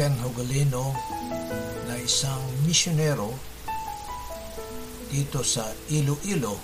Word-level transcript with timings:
Ken 0.00 0.16
Hogolino 0.24 0.96
na 1.84 1.92
isang 2.00 2.40
misyonero 2.64 3.36
dito 5.12 5.44
sa 5.44 5.68
Iloilo 5.92 6.56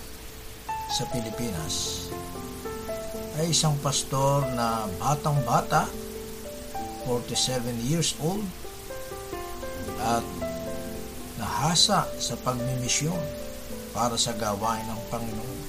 sa 0.88 1.04
Pilipinas 1.12 2.08
ay 3.36 3.52
isang 3.52 3.76
pastor 3.84 4.40
na 4.56 4.88
batang 4.96 5.36
bata 5.44 5.84
47 7.04 7.76
years 7.84 8.16
old 8.24 8.40
at 10.00 10.24
nahasa 11.36 12.08
sa 12.16 12.34
pagmimisyon 12.40 13.20
para 13.92 14.16
sa 14.16 14.32
gawain 14.32 14.88
ng 14.88 15.00
Panginoon. 15.12 15.60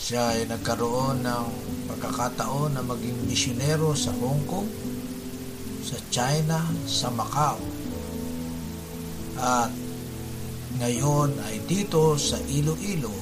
Siya 0.00 0.40
ay 0.40 0.48
nagkaroon 0.48 1.20
ng 1.20 1.46
pagkakataon 1.92 2.80
na 2.80 2.80
maging 2.80 3.28
misyonero 3.28 3.92
sa 3.92 4.08
Hong 4.16 4.40
Kong 4.48 4.91
sa 5.82 5.98
China, 6.08 6.62
sa 6.86 7.10
Macau. 7.10 7.58
At 9.42 9.74
ngayon 10.78 11.36
ay 11.50 11.66
dito 11.66 12.14
sa 12.16 12.38
Iloilo 12.46 13.12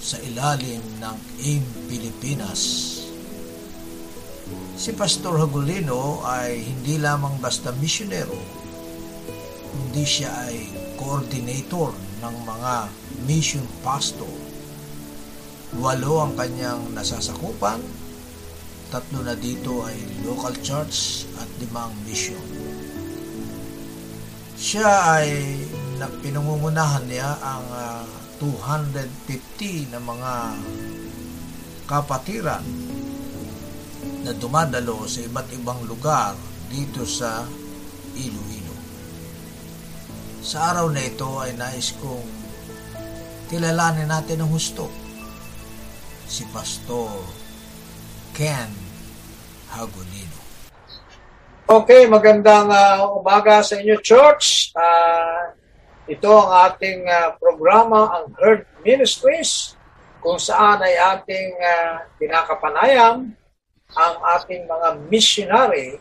sa 0.00 0.16
ilalim 0.24 0.80
ng 0.96 1.16
AIM 1.44 1.64
Pilipinas. 1.84 2.60
Si 4.80 4.96
Pastor 4.96 5.36
Hagulino 5.36 6.24
ay 6.24 6.64
hindi 6.64 6.96
lamang 6.96 7.36
basta 7.36 7.68
misyonero, 7.76 8.40
kundi 9.70 10.02
siya 10.08 10.48
ay 10.48 10.56
coordinator 10.96 11.92
ng 12.24 12.36
mga 12.48 12.74
mission 13.28 13.64
pastor. 13.84 14.32
Walo 15.76 16.24
ang 16.24 16.32
kanyang 16.34 16.96
nasasakupan 16.96 17.78
tatlo 18.90 19.22
na 19.22 19.38
dito 19.38 19.86
ay 19.86 20.26
local 20.26 20.52
church 20.66 21.24
at 21.38 21.46
limang 21.62 21.94
mission. 22.02 22.42
Siya 24.58 25.16
ay 25.16 25.30
pinangungunahan 26.20 27.06
niya 27.06 27.38
ang 27.38 27.66
uh, 27.70 28.02
ah, 28.02 28.06
250 28.42 29.94
na 29.94 30.00
mga 30.02 30.32
kapatiran 31.86 32.66
na 34.26 34.34
dumadalo 34.34 35.06
sa 35.06 35.22
iba't 35.22 35.48
ibang 35.54 35.80
lugar 35.86 36.34
dito 36.66 37.06
sa 37.06 37.46
Iloilo. 38.18 38.76
Sa 40.42 40.74
araw 40.74 40.90
na 40.90 41.06
ito 41.06 41.30
ay 41.38 41.54
nais 41.54 41.94
kong 41.94 42.26
kilalanin 43.52 44.10
natin 44.10 44.42
ng 44.42 44.50
husto 44.50 44.90
si 46.30 46.46
Pastor 46.54 47.10
Ken 48.30 48.79
Hagulino. 49.70 50.38
Okay, 51.70 52.10
magandang 52.10 52.66
uh, 52.66 53.14
umaga 53.14 53.62
sa 53.62 53.78
inyo, 53.78 54.02
Church. 54.02 54.74
Uh, 54.74 55.54
ito 56.10 56.26
ang 56.26 56.50
ating 56.66 57.06
uh, 57.06 57.38
programa, 57.38 58.18
ang 58.18 58.34
Herd 58.34 58.66
Ministries, 58.82 59.78
kung 60.18 60.42
saan 60.42 60.82
ay 60.82 60.98
ating 60.98 61.54
uh, 61.62 61.96
ang 63.90 64.14
ating 64.38 64.66
mga 64.66 64.88
missionary 65.10 65.98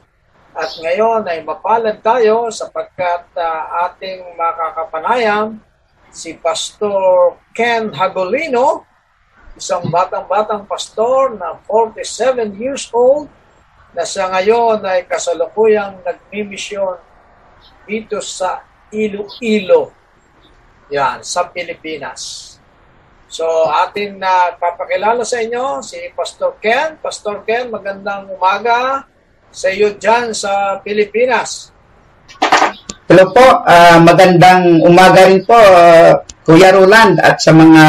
at 0.54 0.70
ngayon 0.82 1.26
ay 1.30 1.46
mapalad 1.46 2.02
tayo 2.02 2.50
sapagkat 2.50 3.30
uh, 3.38 3.90
ating 3.90 4.34
makakapanayam 4.34 5.62
si 6.10 6.34
Pastor 6.38 7.38
Ken 7.54 7.94
Hagolino 7.94 8.90
isang 9.58 9.92
batang-batang 9.92 10.64
pastor 10.70 11.36
na 11.36 11.60
47 11.68 12.56
years 12.56 12.88
old 12.96 13.28
na 13.94 14.06
sa 14.06 14.30
ngayon 14.30 14.86
ay 14.86 15.10
kasalukuyang 15.10 16.02
nagmimisyon 16.06 16.98
dito 17.90 18.22
sa 18.22 18.62
Iloilo. 18.94 19.94
Yan, 20.90 21.22
sa 21.22 21.50
Pilipinas. 21.50 22.54
So, 23.30 23.46
atin 23.70 24.18
na 24.18 24.50
uh, 24.50 24.58
papakilala 24.58 25.22
sa 25.22 25.38
inyo 25.38 25.86
si 25.86 26.02
Pastor 26.18 26.58
Ken. 26.58 26.98
Pastor 26.98 27.46
Ken, 27.46 27.70
magandang 27.70 28.26
umaga 28.34 29.06
sa 29.54 29.70
iyo 29.70 29.94
dyan 29.98 30.34
sa 30.34 30.82
Pilipinas. 30.82 31.70
Hello 33.06 33.30
po, 33.30 33.46
uh, 33.66 33.98
magandang 34.02 34.82
umaga 34.82 35.30
rin 35.30 35.46
po, 35.46 35.58
uh, 35.58 36.26
Kuya 36.42 36.74
Roland 36.74 37.22
at 37.22 37.38
sa 37.38 37.54
mga 37.54 37.86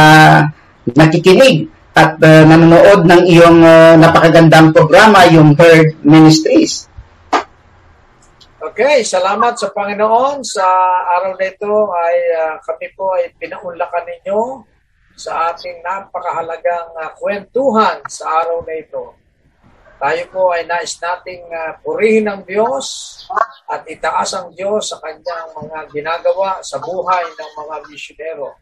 nakikinig 0.93 1.80
at 1.95 2.15
uh, 2.23 2.43
nanonood 2.47 3.03
ng 3.03 3.23
iyong 3.27 3.61
uh, 3.67 3.99
napakagandang 3.99 4.71
programa, 4.71 5.27
yung 5.27 5.59
Herd 5.59 5.99
Ministries. 6.07 6.87
Okay, 8.61 9.03
salamat 9.03 9.59
sa 9.59 9.75
Panginoon. 9.75 10.47
Sa 10.47 10.63
araw 11.19 11.35
na 11.35 11.47
ito 11.49 11.75
ay 11.91 12.17
uh, 12.39 12.55
kami 12.63 12.87
po 12.95 13.17
ay 13.19 13.35
pinaunlakan 13.41 14.05
ninyo 14.07 14.63
sa 15.19 15.51
ating 15.51 15.83
napakahalagang 15.83 16.93
uh, 16.95 17.11
kwentuhan 17.19 17.99
sa 18.07 18.45
araw 18.45 18.63
na 18.63 18.79
ito. 18.79 19.17
Tayo 20.01 20.23
po 20.33 20.53
ay 20.53 20.65
nais 20.65 20.97
nating 20.97 21.45
uh, 21.51 21.77
purihin 21.85 22.29
ng 22.31 22.41
Diyos 22.45 22.85
at 23.69 23.85
itaas 23.85 24.33
ang 24.33 24.53
Diyos 24.53 24.93
sa 24.93 24.97
kanyang 25.03 25.57
mga 25.57 25.79
ginagawa 25.93 26.61
sa 26.61 26.81
buhay 26.81 27.27
ng 27.27 27.51
mga 27.53 27.77
misyonero. 27.85 28.60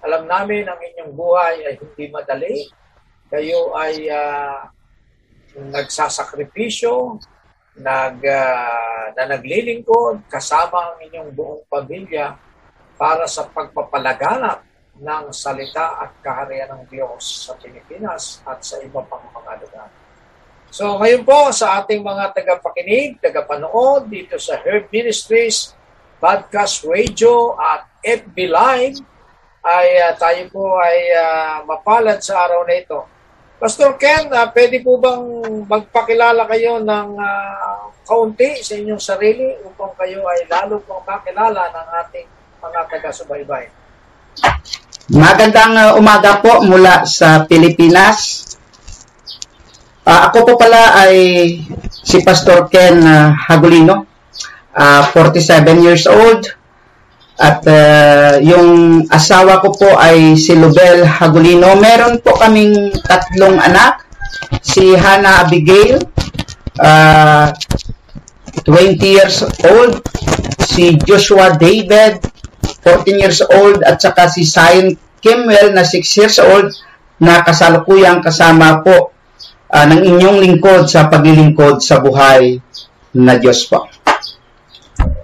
Alam 0.00 0.24
namin 0.24 0.64
ang 0.64 0.80
inyong 0.80 1.12
buhay 1.12 1.56
ay 1.68 1.74
hindi 1.76 2.04
madali. 2.08 2.56
Kayo 3.30 3.76
ay 3.76 4.08
uh, 4.08 4.66
nagsasakripisyo 5.70 7.20
nag, 7.78 8.18
uh, 8.24 9.06
na 9.14 9.24
naglilingkod 9.36 10.26
kasama 10.26 10.94
ang 10.94 10.98
inyong 11.04 11.30
buong 11.36 11.62
pamilya 11.68 12.34
para 12.96 13.24
sa 13.24 13.48
pagpapalaganap 13.48 14.64
ng 15.00 15.24
salita 15.32 15.96
at 15.96 16.12
kaharian 16.20 16.68
ng 16.76 16.84
Diyos 16.92 17.48
sa 17.48 17.56
Pilipinas 17.56 18.44
at 18.44 18.60
sa 18.60 18.76
iba 18.84 19.00
pang 19.08 19.24
mga 19.32 19.52
lugar. 19.64 19.88
So 20.70 21.00
ngayon 21.00 21.24
po 21.24 21.50
sa 21.50 21.80
ating 21.82 22.04
mga 22.04 22.36
tagapakinig, 22.36 23.18
tagapanood 23.18 24.06
dito 24.06 24.36
sa 24.36 24.60
Herb 24.60 24.86
Ministries, 24.92 25.72
Podcast 26.20 26.84
Radio 26.84 27.56
at 27.56 27.88
FB 28.04 28.36
Live, 28.52 29.00
ay 29.60 29.88
uh, 30.00 30.12
tayo 30.16 30.42
po 30.48 30.80
ay 30.80 31.12
uh, 31.12 31.54
mapalad 31.68 32.20
sa 32.24 32.48
araw 32.48 32.64
na 32.64 32.74
ito. 32.80 33.00
Pastor 33.60 34.00
Ken, 34.00 34.32
uh, 34.32 34.48
pwede 34.56 34.80
po 34.80 34.96
bang 34.96 35.20
magpakilala 35.68 36.48
kayo 36.48 36.80
ng 36.80 37.08
uh, 37.20 37.92
kaunti 38.08 38.64
sa 38.64 38.72
inyong 38.72 39.02
sarili 39.02 39.52
upang 39.68 39.92
kayo 40.00 40.24
ay 40.24 40.48
lalo 40.48 40.80
pong 40.88 41.04
makilala 41.04 41.68
ng 41.68 41.88
ating 42.00 42.28
mga 42.60 42.80
taga-subaybay? 42.88 43.64
Magandang 45.12 45.76
uh, 45.76 45.90
umaga 46.00 46.40
po 46.40 46.64
mula 46.64 47.04
sa 47.04 47.44
Pilipinas. 47.44 48.48
Uh, 50.08 50.32
ako 50.32 50.48
po 50.48 50.52
pala 50.56 50.96
ay 51.04 51.14
si 51.90 52.24
Pastor 52.24 52.72
Ken 52.72 53.04
uh, 53.04 53.36
Hagulino, 53.36 54.08
uh, 54.72 55.02
47 55.12 55.84
years 55.84 56.08
old. 56.08 56.59
At 57.40 57.64
uh, 57.64 58.36
yung 58.44 59.00
asawa 59.08 59.64
ko 59.64 59.72
po 59.72 59.88
ay 59.96 60.36
si 60.36 60.52
Lubel 60.52 61.08
Hagulino. 61.08 61.72
Meron 61.80 62.20
po 62.20 62.36
kaming 62.36 62.92
tatlong 63.00 63.56
anak. 63.56 64.04
Si 64.60 64.92
Hannah 64.92 65.48
Abigail, 65.48 66.04
uh, 66.76 67.48
20 68.68 69.00
years 69.00 69.40
old. 69.64 70.04
Si 70.60 71.00
Joshua 71.00 71.56
David, 71.56 72.20
14 72.84 73.22
years 73.24 73.40
old. 73.40 73.80
At 73.88 74.04
saka 74.04 74.28
si 74.28 74.44
Zion 74.44 74.92
Kimwell 75.24 75.72
na 75.72 75.82
6 75.82 76.20
years 76.20 76.36
old 76.44 76.68
na 77.20 77.44
kasalukuyang 77.44 78.24
kasama 78.24 78.80
po 78.80 79.12
uh, 79.68 79.86
ng 79.88 80.02
inyong 80.04 80.38
lingkod 80.40 80.88
sa 80.88 81.12
paglilingkod 81.12 81.84
sa 81.84 82.00
buhay 82.00 82.56
na 83.16 83.36
Diyos 83.36 83.68
po. 83.68 83.89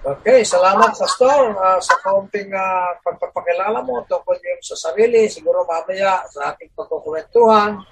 Okay, 0.06 0.46
salamat 0.46 0.94
Pastor 0.94 1.50
uh, 1.58 1.82
sa 1.82 1.98
kaunting 1.98 2.54
uh, 2.54 2.94
pagpapakilala 3.02 3.82
mo 3.82 4.06
tungkol 4.06 4.38
yung 4.38 4.62
sa 4.62 4.78
sarili. 4.78 5.26
Siguro 5.26 5.66
mamaya 5.66 6.22
sa 6.30 6.54
ating 6.54 6.70
pagkukwentuhan 6.78 7.82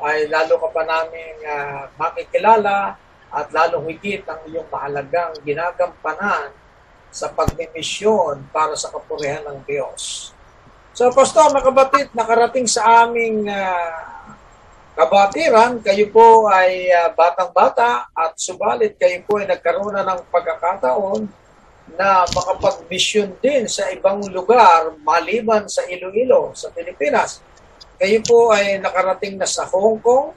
ay 0.00 0.24
lalo 0.32 0.56
ka 0.56 0.72
pa 0.72 0.88
namin 0.88 1.36
uh, 1.44 1.84
makikilala 2.00 2.96
at 3.28 3.52
lalo 3.52 3.84
higit 3.84 4.24
ang 4.24 4.40
iyong 4.48 4.72
mahalagang 4.72 5.36
ginagampanan 5.44 6.48
sa 7.12 7.28
pagmimisyon 7.28 8.40
para 8.48 8.72
sa 8.72 8.88
kapurihan 8.88 9.44
ng 9.44 9.60
Diyos. 9.68 10.32
So 10.96 11.12
Pastor, 11.12 11.52
nakabatid, 11.52 12.08
nakarating 12.16 12.72
sa 12.72 13.04
aming 13.04 13.44
uh, 13.52 14.32
kabatiran, 14.96 15.84
kayo 15.84 16.08
po 16.08 16.48
ay 16.48 16.88
uh, 16.88 17.12
batang-bata 17.12 18.08
at 18.16 18.32
subalit 18.40 18.96
kayo 18.96 19.20
po 19.28 19.36
ay 19.36 19.44
nagkaroon 19.44 19.92
na 19.92 20.08
ng 20.08 20.24
pagkakataon 20.32 21.39
na 21.98 22.26
makapag-mission 22.30 23.34
din 23.40 23.66
sa 23.66 23.88
ibang 23.94 24.22
lugar 24.30 24.94
maliban 25.02 25.66
sa 25.66 25.86
Iloilo, 25.86 26.54
sa 26.54 26.70
Pilipinas. 26.70 27.42
Kayo 28.00 28.20
po 28.24 28.50
ay 28.54 28.80
nakarating 28.80 29.36
na 29.36 29.48
sa 29.48 29.68
Hong 29.68 30.00
Kong, 30.00 30.32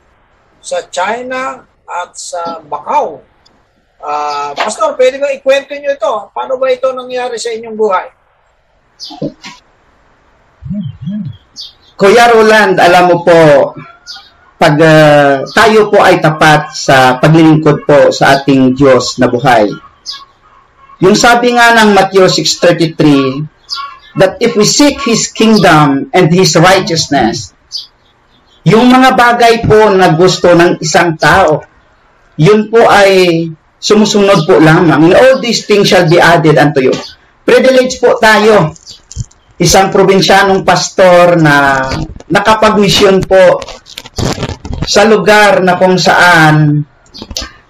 sa 0.60 0.84
China, 0.88 1.64
at 1.88 2.12
sa 2.16 2.64
Macau. 2.64 3.22
Uh, 4.04 4.52
Pastor, 4.56 5.00
pwede 5.00 5.16
ba 5.16 5.32
ikwento 5.32 5.72
nyo 5.76 5.96
ito? 5.96 6.14
Paano 6.36 6.60
ba 6.60 6.68
ito 6.68 6.92
nangyari 6.92 7.40
sa 7.40 7.56
inyong 7.56 7.78
buhay? 7.78 8.08
Kuya 11.96 12.36
Roland, 12.36 12.76
alam 12.84 13.04
mo 13.08 13.18
po, 13.24 13.40
pag 14.60 14.76
uh, 14.76 15.48
tayo 15.56 15.88
po 15.88 16.04
ay 16.04 16.20
tapat 16.20 16.76
sa 16.76 17.20
paglilingkod 17.20 17.88
po 17.88 18.12
sa 18.12 18.40
ating 18.40 18.76
Diyos 18.76 19.20
na 19.24 19.32
buhay, 19.32 19.72
yung 21.04 21.20
sabi 21.20 21.52
nga 21.52 21.76
ng 21.76 21.92
Matthew 21.92 22.24
6.33, 22.24 24.16
that 24.16 24.40
if 24.40 24.56
we 24.56 24.64
seek 24.64 25.04
His 25.04 25.28
kingdom 25.28 26.08
and 26.16 26.32
His 26.32 26.56
righteousness, 26.56 27.52
yung 28.64 28.88
mga 28.88 29.20
bagay 29.20 29.68
po 29.68 29.92
na 29.92 30.16
gusto 30.16 30.56
ng 30.56 30.80
isang 30.80 31.20
tao, 31.20 31.68
yun 32.40 32.72
po 32.72 32.88
ay 32.88 33.46
sumusunod 33.84 34.48
po 34.48 34.64
lamang. 34.64 35.12
And 35.12 35.16
all 35.20 35.44
these 35.44 35.68
things 35.68 35.92
shall 35.92 36.08
be 36.08 36.24
added 36.24 36.56
unto 36.56 36.80
you. 36.80 36.96
Privilege 37.44 38.00
po 38.00 38.16
tayo, 38.24 38.72
isang 39.60 39.92
probinsyanong 39.92 40.64
pastor 40.64 41.36
na 41.36 41.84
nakapag-mission 42.32 43.20
po 43.28 43.60
sa 44.88 45.04
lugar 45.04 45.60
na 45.60 45.76
kung 45.76 46.00
saan 46.00 46.88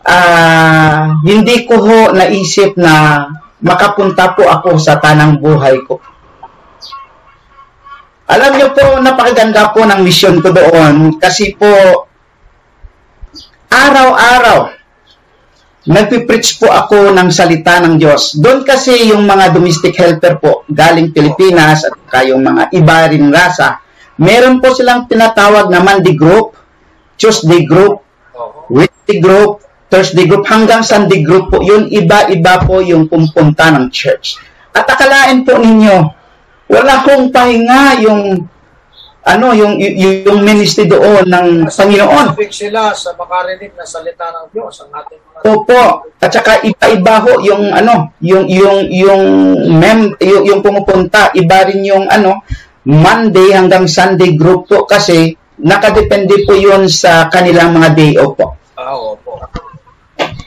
uh, 0.03 1.01
hindi 1.23 1.63
ko 1.67 1.75
ho 1.79 1.99
naisip 2.11 2.75
na 2.79 3.25
makapunta 3.63 4.35
po 4.35 4.43
ako 4.47 4.75
sa 4.75 4.99
tanang 4.99 5.39
buhay 5.39 5.79
ko. 5.87 5.99
Alam 8.27 8.55
niyo 8.55 8.71
po, 8.71 9.03
napakaganda 9.03 9.75
po 9.75 9.83
ng 9.83 9.99
mission 10.03 10.39
ko 10.39 10.51
doon 10.55 11.19
kasi 11.19 11.55
po 11.59 11.67
araw-araw 13.67 14.83
nagpipreach 15.83 16.63
po 16.63 16.71
ako 16.71 17.11
ng 17.11 17.27
salita 17.27 17.83
ng 17.83 17.99
Diyos. 17.99 18.39
Doon 18.39 18.63
kasi 18.63 19.11
yung 19.11 19.27
mga 19.27 19.51
domestic 19.51 19.91
helper 19.99 20.39
po 20.39 20.63
galing 20.71 21.11
Pilipinas 21.11 21.83
at 21.83 21.95
kayong 22.07 22.39
mga 22.39 22.63
iba 22.71 22.97
rin 23.11 23.27
rasa, 23.27 23.83
meron 24.15 24.63
po 24.63 24.71
silang 24.71 25.11
tinatawag 25.11 25.67
na 25.67 25.83
Monday 25.83 26.15
group, 26.15 26.55
Tuesday 27.19 27.67
group, 27.67 27.99
Wednesday 28.71 29.19
group, 29.19 29.59
Thursday 29.93 30.25
group 30.25 30.49
hanggang 30.49 30.81
Sunday 30.81 31.21
group 31.21 31.53
po, 31.53 31.61
yun 31.61 31.85
iba-iba 31.93 32.65
po 32.65 32.81
yung 32.81 33.05
pumpunta 33.05 33.69
ng 33.69 33.93
church. 33.93 34.41
At 34.73 34.89
akalain 34.89 35.45
po 35.45 35.61
ninyo, 35.61 35.97
wala 36.73 37.05
kong 37.05 37.29
pahinga 37.29 38.01
yung 38.01 38.49
ano 39.23 39.55
yung 39.55 39.79
yung, 39.79 40.25
yung 40.27 40.39
ministry 40.41 40.89
doon 40.89 41.29
ng 41.29 41.69
Panginoon. 41.69 42.35
sila 42.51 42.91
sa 42.91 43.15
makarinig 43.15 43.71
na 43.77 43.85
salita 43.87 44.27
ng 44.33 44.51
Diyos 44.51 44.83
ang 44.83 44.91
ating 44.97 45.21
mga 45.21 45.39
Opo. 45.47 45.83
At 46.19 46.31
saka 46.33 46.59
iba-iba 46.65 47.15
ho 47.23 47.39
yung 47.39 47.71
ano, 47.71 48.11
yung 48.19 48.49
yung 48.49 48.89
yung 48.89 49.23
mem 49.77 50.11
yung, 50.19 50.43
yung 50.43 50.59
pumupunta, 50.65 51.31
iba 51.37 51.69
rin 51.69 51.85
yung 51.85 52.09
ano 52.09 52.43
Monday 52.83 53.55
hanggang 53.55 53.87
Sunday 53.87 54.35
group 54.35 54.67
po 54.67 54.83
kasi 54.83 55.37
nakadepende 55.61 56.43
po 56.43 56.57
yun 56.57 56.91
sa 56.91 57.31
kanilang 57.31 57.71
mga 57.77 57.89
day 57.95 58.11
off 58.19 58.35
po. 58.35 58.59
Ah, 58.75 58.91
opo. 58.97 59.39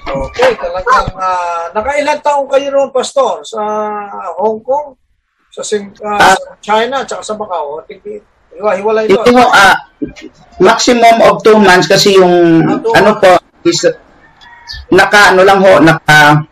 Okay, 0.06 0.54
talagang 0.54 1.08
uh, 1.18 1.66
nakailan 1.74 2.18
taong 2.22 2.46
kayo 2.46 2.70
noon, 2.70 2.94
Pastor, 2.94 3.42
sa 3.42 3.62
Hong 4.38 4.62
Kong, 4.62 4.94
sa, 5.50 5.66
Sing, 5.66 5.90
uh, 5.98 6.14
uh, 6.14 6.34
sa 6.38 6.52
China, 6.62 7.02
at 7.02 7.10
sa 7.10 7.34
Macau? 7.34 7.82
Hiwa-hiwalay 8.54 9.10
ito. 9.10 9.18
Ito, 9.18 9.42
uh, 9.42 9.76
maximum 10.62 11.16
of 11.26 11.42
two 11.42 11.58
months 11.58 11.90
kasi 11.90 12.14
yung, 12.14 12.62
uh, 12.62 12.94
ano 12.94 13.18
po, 13.18 13.34
is, 13.66 13.82
naka, 14.94 15.34
ano 15.34 15.42
lang 15.42 15.58
ho, 15.58 15.82
naka, 15.82 16.46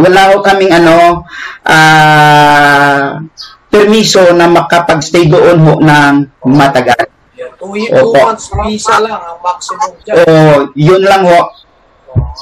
wala 0.00 0.20
ho 0.32 0.40
kaming 0.40 0.72
ano, 0.72 1.28
uh, 1.68 3.20
permiso 3.68 4.32
na 4.32 4.48
makapag-stay 4.48 5.28
doon 5.28 5.60
ho 5.60 5.72
ng 5.76 6.14
matagal. 6.56 7.04
Yeah, 7.36 7.52
two, 7.60 7.76
two 7.76 8.16
months 8.16 8.48
visa 8.64 8.96
lang 8.98 9.20
ang 9.20 9.38
maximum 9.44 9.92
dyan. 10.02 10.16
Oo, 10.24 10.72
yun 10.72 11.04
lang 11.04 11.22
ho. 11.28 11.52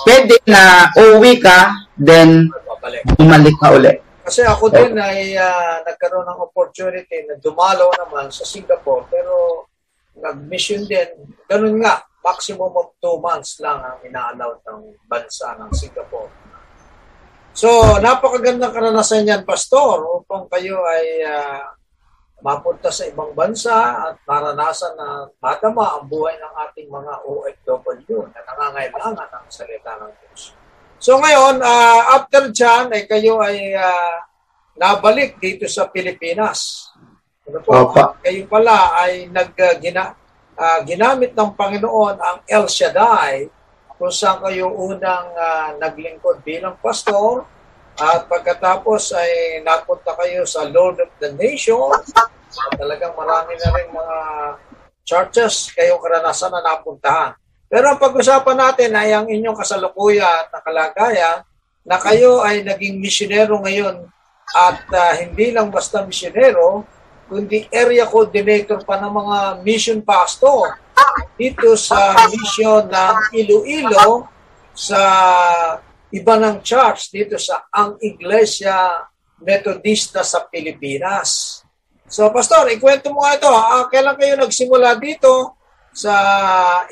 Pwede 0.07 0.37
na 0.47 0.91
uwi 0.95 1.41
ka, 1.41 1.75
then 1.99 2.51
bumalik 3.17 3.57
ka 3.59 3.75
uli. 3.75 3.93
Kasi 4.27 4.43
ako 4.43 4.75
din 4.75 4.99
ay 4.99 5.39
uh, 5.39 5.87
nagkaroon 5.87 6.27
ng 6.27 6.43
opportunity 6.43 7.23
na 7.31 7.39
dumalaw 7.39 7.95
naman 7.95 8.27
sa 8.35 8.43
Singapore 8.43 9.07
pero 9.07 9.67
nag-mission 10.19 10.83
din. 10.83 11.31
Ganun 11.47 11.79
nga, 11.79 12.03
maximum 12.27 12.75
of 12.75 12.99
two 12.99 13.23
months 13.23 13.63
lang 13.63 13.79
ang 13.79 14.03
ina-allow 14.03 14.59
ng 14.67 14.81
bansa 15.07 15.55
ng 15.63 15.71
Singapore. 15.71 16.27
So, 17.57 17.97
napakagandang 18.03 18.75
karanasan 18.75 19.31
yan, 19.31 19.47
Pastor, 19.47 20.05
upang 20.21 20.51
kayo 20.51 20.83
ay 20.85 21.25
uh, 21.25 21.63
mapunta 22.47 22.95
sa 22.95 23.03
ibang 23.11 23.35
bansa 23.35 23.75
at 24.07 24.23
maranasan 24.23 24.95
na 24.95 25.27
matama 25.43 25.99
ang 25.99 26.07
buhay 26.07 26.39
ng 26.39 26.55
ating 26.71 26.87
mga 26.87 27.13
OFW 27.27 28.31
na 28.31 28.41
nangangailangan 28.47 29.27
ng 29.27 29.47
salita 29.51 29.99
ng 29.99 30.13
Diyos. 30.23 30.55
So 31.03 31.19
ngayon, 31.19 31.59
uh, 31.59 32.03
after 32.15 32.55
dyan, 32.55 32.95
ay 32.95 33.03
kayo 33.11 33.43
ay 33.43 33.75
uh, 33.75 34.23
nabalik 34.79 35.43
dito 35.43 35.67
sa 35.67 35.91
Pilipinas. 35.91 36.87
Ano 37.51 37.59
po? 37.67 37.91
Opa. 37.91 38.15
Kayo 38.23 38.47
pala 38.47 38.95
ay 38.95 39.27
nag, 39.27 39.51
uh, 39.51 39.75
gina, 39.83 40.15
uh, 40.55 40.81
ginamit 40.87 41.35
ng 41.35 41.51
Panginoon 41.51 42.17
ang 42.23 42.39
El 42.47 42.71
Shaddai 42.71 43.51
kung 43.97 44.13
saan 44.15 44.39
kayo 44.45 44.71
unang 44.71 45.35
uh, 45.35 45.75
naglingkod 45.83 46.47
bilang 46.47 46.79
pastor 46.79 47.43
at 47.97 48.29
pagkatapos 48.29 49.17
ay 49.17 49.65
napunta 49.65 50.13
kayo 50.21 50.45
sa 50.45 50.69
Lord 50.69 51.01
of 51.01 51.11
the 51.17 51.33
Nations 51.33 52.13
at 52.13 52.36
talagang 52.77 53.15
marami 53.15 53.55
na 53.57 53.69
rin 53.75 53.89
mga 53.93 54.19
churches 55.07 55.71
kayong 55.73 56.03
karanasan 56.03 56.51
na 56.51 56.61
napuntahan. 56.61 57.33
Pero 57.67 57.91
ang 57.91 57.99
pag-usapan 57.99 58.59
natin 58.59 58.91
ay 58.95 59.11
ang 59.15 59.27
inyong 59.27 59.59
kasalukuyan 59.59 60.51
at 60.51 60.63
kalagayan 60.63 61.43
na 61.87 61.99
kayo 61.99 62.43
ay 62.43 62.67
naging 62.67 62.99
misyonero 62.99 63.59
ngayon 63.63 64.07
at 64.55 64.87
uh, 64.91 65.13
hindi 65.19 65.51
lang 65.51 65.75
basta 65.75 66.07
misyonero, 66.07 66.87
kundi 67.27 67.67
area 67.75 68.07
coordinator 68.07 68.83
pa 68.87 69.03
ng 69.03 69.11
mga 69.11 69.39
mission 69.67 69.99
pastor 70.03 70.79
dito 71.35 71.75
sa 71.75 72.15
mission 72.31 72.87
ng 72.87 73.17
Iloilo 73.35 74.31
sa 74.71 75.03
iba 76.15 76.35
ng 76.39 76.63
church 76.63 77.11
dito 77.11 77.35
sa 77.35 77.67
ang 77.67 77.99
Iglesia 77.99 79.03
Metodista 79.43 80.23
sa 80.23 80.47
Pilipinas. 80.47 81.61
So, 82.07 82.31
Pastor, 82.31 82.71
ikwento 82.71 83.11
mo 83.11 83.27
nga 83.27 83.35
ito. 83.35 83.51
Uh, 83.51 83.85
kailan 83.91 84.15
kayo 84.15 84.39
nagsimula 84.39 84.95
dito 85.03 85.59
sa 85.91 86.15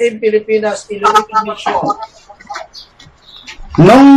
in 0.03 0.19
Pilipinas 0.19 0.91
Iloilo 0.91 1.23
Mission? 1.47 1.87
Nung 3.79 4.11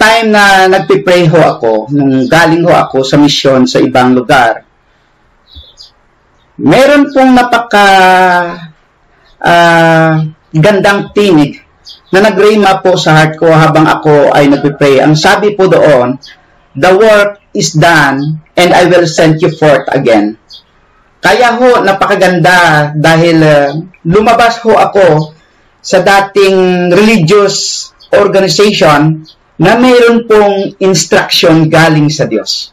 time 0.00 0.28
na 0.32 0.64
nagpipray 0.64 1.28
ho 1.28 1.40
ako, 1.44 1.92
nung 1.92 2.24
galing 2.24 2.64
ho 2.64 2.72
ako 2.72 3.04
sa 3.04 3.20
misyon 3.20 3.68
sa 3.68 3.84
ibang 3.84 4.16
lugar, 4.16 4.64
meron 6.56 7.12
pong 7.12 7.36
napaka 7.36 7.88
uh, 9.44 10.24
gandang 10.56 11.12
tinig 11.12 11.60
na 12.16 12.24
nagrima 12.24 12.80
po 12.80 12.96
sa 12.96 13.12
heart 13.12 13.36
ko 13.36 13.52
habang 13.52 13.84
ako 13.84 14.32
ay 14.32 14.48
nagpipray. 14.48 15.04
Ang 15.04 15.20
sabi 15.20 15.52
po 15.52 15.68
doon, 15.68 16.16
the 16.72 16.92
work 16.96 17.39
is 17.54 17.74
done 17.74 18.38
and 18.56 18.70
I 18.72 18.86
will 18.86 19.06
send 19.06 19.42
you 19.42 19.50
forth 19.54 19.86
again. 19.90 20.38
Kaya 21.20 21.60
ho, 21.60 21.84
napakaganda 21.84 22.90
dahil 22.96 23.36
uh, 23.44 23.70
lumabas 24.08 24.56
ho 24.64 24.72
ako 24.72 25.36
sa 25.84 26.00
dating 26.00 26.88
religious 26.92 27.88
organization 28.16 29.20
na 29.60 29.76
mayroon 29.76 30.24
pong 30.24 30.72
instruction 30.80 31.68
galing 31.68 32.08
sa 32.08 32.24
Diyos. 32.24 32.72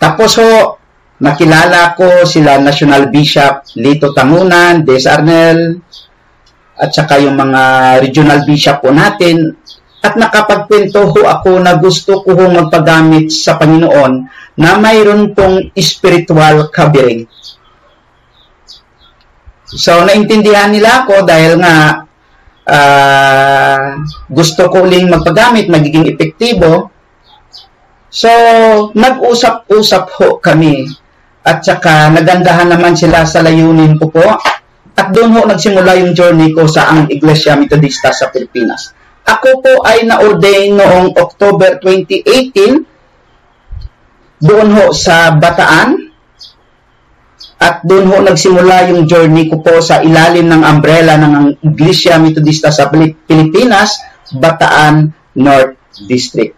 Tapos 0.00 0.32
ho, 0.40 0.80
nakilala 1.20 1.92
ko 1.92 2.24
sila 2.24 2.56
National 2.56 3.12
Bishop 3.12 3.68
Lito 3.76 4.16
Tangunan, 4.16 4.80
Des 4.80 5.04
Arnel, 5.04 5.76
at 6.80 6.96
saka 6.96 7.20
yung 7.20 7.36
mga 7.36 7.62
regional 8.00 8.40
bishop 8.48 8.80
po 8.80 8.88
natin. 8.88 9.59
At 10.00 10.16
nakapagkwento 10.16 11.12
ho 11.12 11.20
ako 11.28 11.60
na 11.60 11.76
gusto 11.76 12.24
ko 12.24 12.32
ho 12.32 12.44
magpagamit 12.48 13.28
sa 13.28 13.60
Panginoon 13.60 14.12
na 14.56 14.80
mayroon 14.80 15.36
pong 15.36 15.68
spiritual 15.76 16.72
covering. 16.72 17.28
So, 19.70 20.02
naintindihan 20.02 20.72
nila 20.72 21.04
ako 21.04 21.22
dahil 21.28 21.60
nga 21.62 22.08
uh, 22.66 24.02
gusto 24.26 24.66
ko 24.66 24.82
uling 24.82 25.06
magpagamit, 25.06 25.70
magiging 25.70 26.10
epektibo. 26.10 26.90
So, 28.10 28.30
nag-usap-usap 28.96 30.04
ho 30.18 30.42
kami 30.42 30.90
at 31.46 31.62
saka 31.62 32.10
nagandahan 32.10 32.68
naman 32.68 32.98
sila 32.98 33.22
sa 33.24 33.40
layunin 33.40 33.96
ko 33.96 34.10
po 34.10 34.26
at 35.00 35.08
doon 35.14 35.32
ho 35.38 35.40
nagsimula 35.46 35.96
yung 36.02 36.12
journey 36.12 36.52
ko 36.52 36.66
sa 36.66 36.90
ang 36.90 37.08
Iglesia 37.08 37.54
Metodista 37.54 38.10
sa 38.10 38.28
Pilipinas. 38.28 38.92
Ako 39.26 39.60
po 39.60 39.84
ay 39.84 40.08
na-ordain 40.08 40.76
noong 40.76 41.16
October 41.16 41.76
2018 41.82 42.86
doon 44.40 44.68
ho 44.72 44.88
sa 44.96 45.36
Bataan 45.36 46.10
at 47.60 47.84
doon 47.84 48.08
ho 48.08 48.24
nagsimula 48.24 48.88
yung 48.88 49.04
journey 49.04 49.52
ko 49.52 49.60
po 49.60 49.84
sa 49.84 50.00
ilalim 50.00 50.48
ng 50.48 50.64
umbrella 50.64 51.20
ng 51.20 51.60
Iglesia 51.60 52.16
Metodista 52.16 52.72
sa 52.72 52.88
Pilipinas, 52.88 54.00
Bataan 54.32 55.12
North 55.36 55.76
District. 56.08 56.56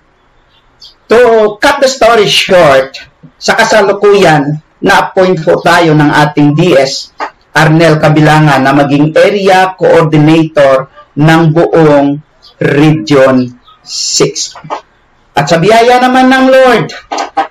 To 1.11 1.19
cut 1.59 1.83
the 1.83 1.91
story 1.91 2.31
short, 2.31 3.03
sa 3.35 3.59
kasalukuyan, 3.59 4.63
na-appoint 4.79 5.43
po 5.43 5.59
tayo 5.59 5.91
ng 5.99 6.11
ating 6.11 6.55
DS, 6.55 7.11
Arnel 7.51 7.99
Kabilangan, 7.99 8.63
na 8.63 8.71
maging 8.71 9.11
area 9.19 9.75
coordinator 9.75 10.87
ng 11.19 11.43
buong 11.51 12.23
Region 12.63 13.51
6. 13.83 15.35
At 15.35 15.51
sa 15.51 15.59
biyaya 15.59 15.99
naman 15.99 16.31
ng 16.31 16.47
Lord, 16.47 16.87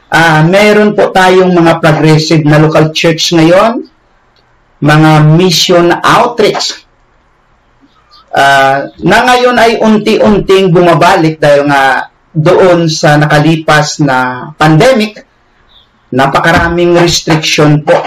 uh, 0.08 0.42
meron 0.48 0.96
po 0.96 1.12
tayong 1.12 1.52
mga 1.52 1.84
progressive 1.84 2.44
na 2.48 2.62
local 2.62 2.96
church 2.96 3.36
ngayon, 3.36 3.84
mga 4.80 5.12
mission 5.36 5.92
outreach, 6.02 6.88
uh, 8.32 8.90
na 9.04 9.20
ngayon 9.28 9.58
ay 9.60 9.72
unti-unting 9.84 10.72
bumabalik 10.72 11.38
dahil 11.38 11.68
nga 11.68 12.14
doon 12.32 12.88
sa 12.88 13.20
nakalipas 13.20 14.00
na 14.00 14.50
pandemic, 14.56 15.28
napakaraming 16.16 16.96
restriction 16.96 17.84
po. 17.84 17.98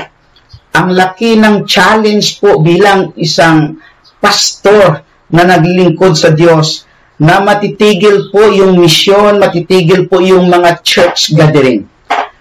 Ang 0.74 0.96
laki 0.96 1.38
ng 1.38 1.68
challenge 1.68 2.40
po 2.40 2.58
bilang 2.58 3.14
isang 3.20 3.78
pastor 4.18 5.04
na 5.30 5.42
naglilingkod 5.44 6.16
sa 6.16 6.32
Diyos 6.32 6.88
na 7.18 7.38
matitigil 7.38 8.34
po 8.34 8.50
yung 8.50 8.78
misyon, 8.78 9.38
matitigil 9.38 10.10
po 10.10 10.18
yung 10.18 10.50
mga 10.50 10.82
church 10.82 11.34
gathering. 11.34 11.86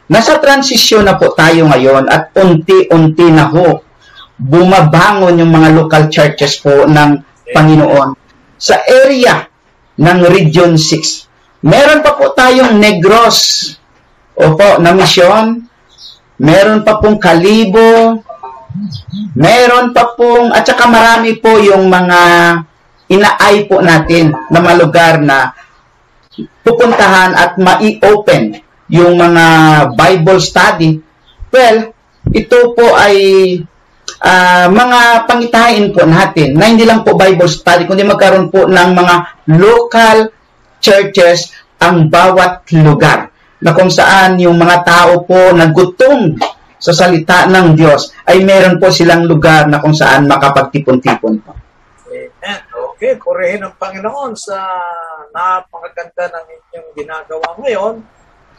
Nasa 0.10 0.42
transisyon 0.42 1.06
na 1.08 1.16
po 1.16 1.32
tayo 1.34 1.70
ngayon 1.70 2.10
at 2.10 2.34
unti-unti 2.36 3.28
na 3.32 3.48
ho 3.50 3.82
bumabangon 4.38 5.40
yung 5.40 5.54
mga 5.54 5.70
local 5.78 6.04
churches 6.10 6.60
po 6.60 6.90
ng 6.90 7.22
Panginoon 7.54 8.18
sa 8.58 8.82
area 8.84 9.46
ng 9.98 10.20
Region 10.26 10.76
6. 10.76 11.64
Meron 11.64 12.04
pa 12.04 12.18
po 12.18 12.34
tayong 12.34 12.76
Negros 12.76 13.70
opo, 14.36 14.82
na 14.82 14.92
misyon. 14.92 15.64
Meron 16.42 16.82
pa 16.82 16.98
pong 16.98 17.22
Kalibo. 17.22 18.20
Meron 19.38 19.94
pa 19.94 20.18
pong, 20.18 20.50
at 20.50 20.66
saka 20.66 20.90
marami 20.90 21.38
po 21.38 21.62
yung 21.62 21.88
mga 21.88 22.20
inaay 23.12 23.68
po 23.68 23.84
natin 23.84 24.32
na 24.52 24.60
mga 24.60 24.78
lugar 24.80 25.14
na 25.20 25.52
pupuntahan 26.64 27.36
at 27.36 27.60
mai-open 27.60 28.58
yung 28.90 29.18
mga 29.18 29.46
Bible 29.96 30.42
study, 30.42 31.02
well, 31.54 31.78
ito 32.32 32.60
po 32.74 32.86
ay 32.96 33.16
uh, 34.24 34.68
mga 34.72 35.28
pangitain 35.28 35.92
po 35.92 36.08
natin 36.08 36.56
na 36.56 36.72
hindi 36.72 36.88
lang 36.88 37.04
po 37.04 37.16
Bible 37.18 37.50
study, 37.50 37.84
kundi 37.84 38.08
magkaroon 38.08 38.48
po 38.50 38.66
ng 38.66 38.90
mga 38.96 39.16
local 39.60 40.18
churches 40.84 41.52
ang 41.80 42.08
bawat 42.08 42.64
lugar 42.80 43.32
na 43.64 43.72
kung 43.72 43.92
saan 43.92 44.36
yung 44.40 44.60
mga 44.60 44.84
tao 44.84 45.24
po 45.24 45.56
na 45.56 45.72
gutom 45.72 46.36
sa 46.84 46.92
salita 46.92 47.48
ng 47.48 47.80
Diyos 47.80 48.12
ay 48.28 48.44
meron 48.44 48.76
po 48.76 48.92
silang 48.92 49.24
lugar 49.24 49.72
na 49.72 49.80
kung 49.80 49.96
saan 49.96 50.28
makapagtipon-tipon 50.28 51.36
po. 51.40 51.53
Okay, 53.04 53.20
purihin 53.20 53.68
ng 53.68 53.76
Panginoon 53.76 54.32
sa 54.32 54.64
napakaganda 55.36 56.40
ng 56.40 56.46
inyong 56.56 56.90
ginagawa 56.96 57.52
ngayon 57.60 58.00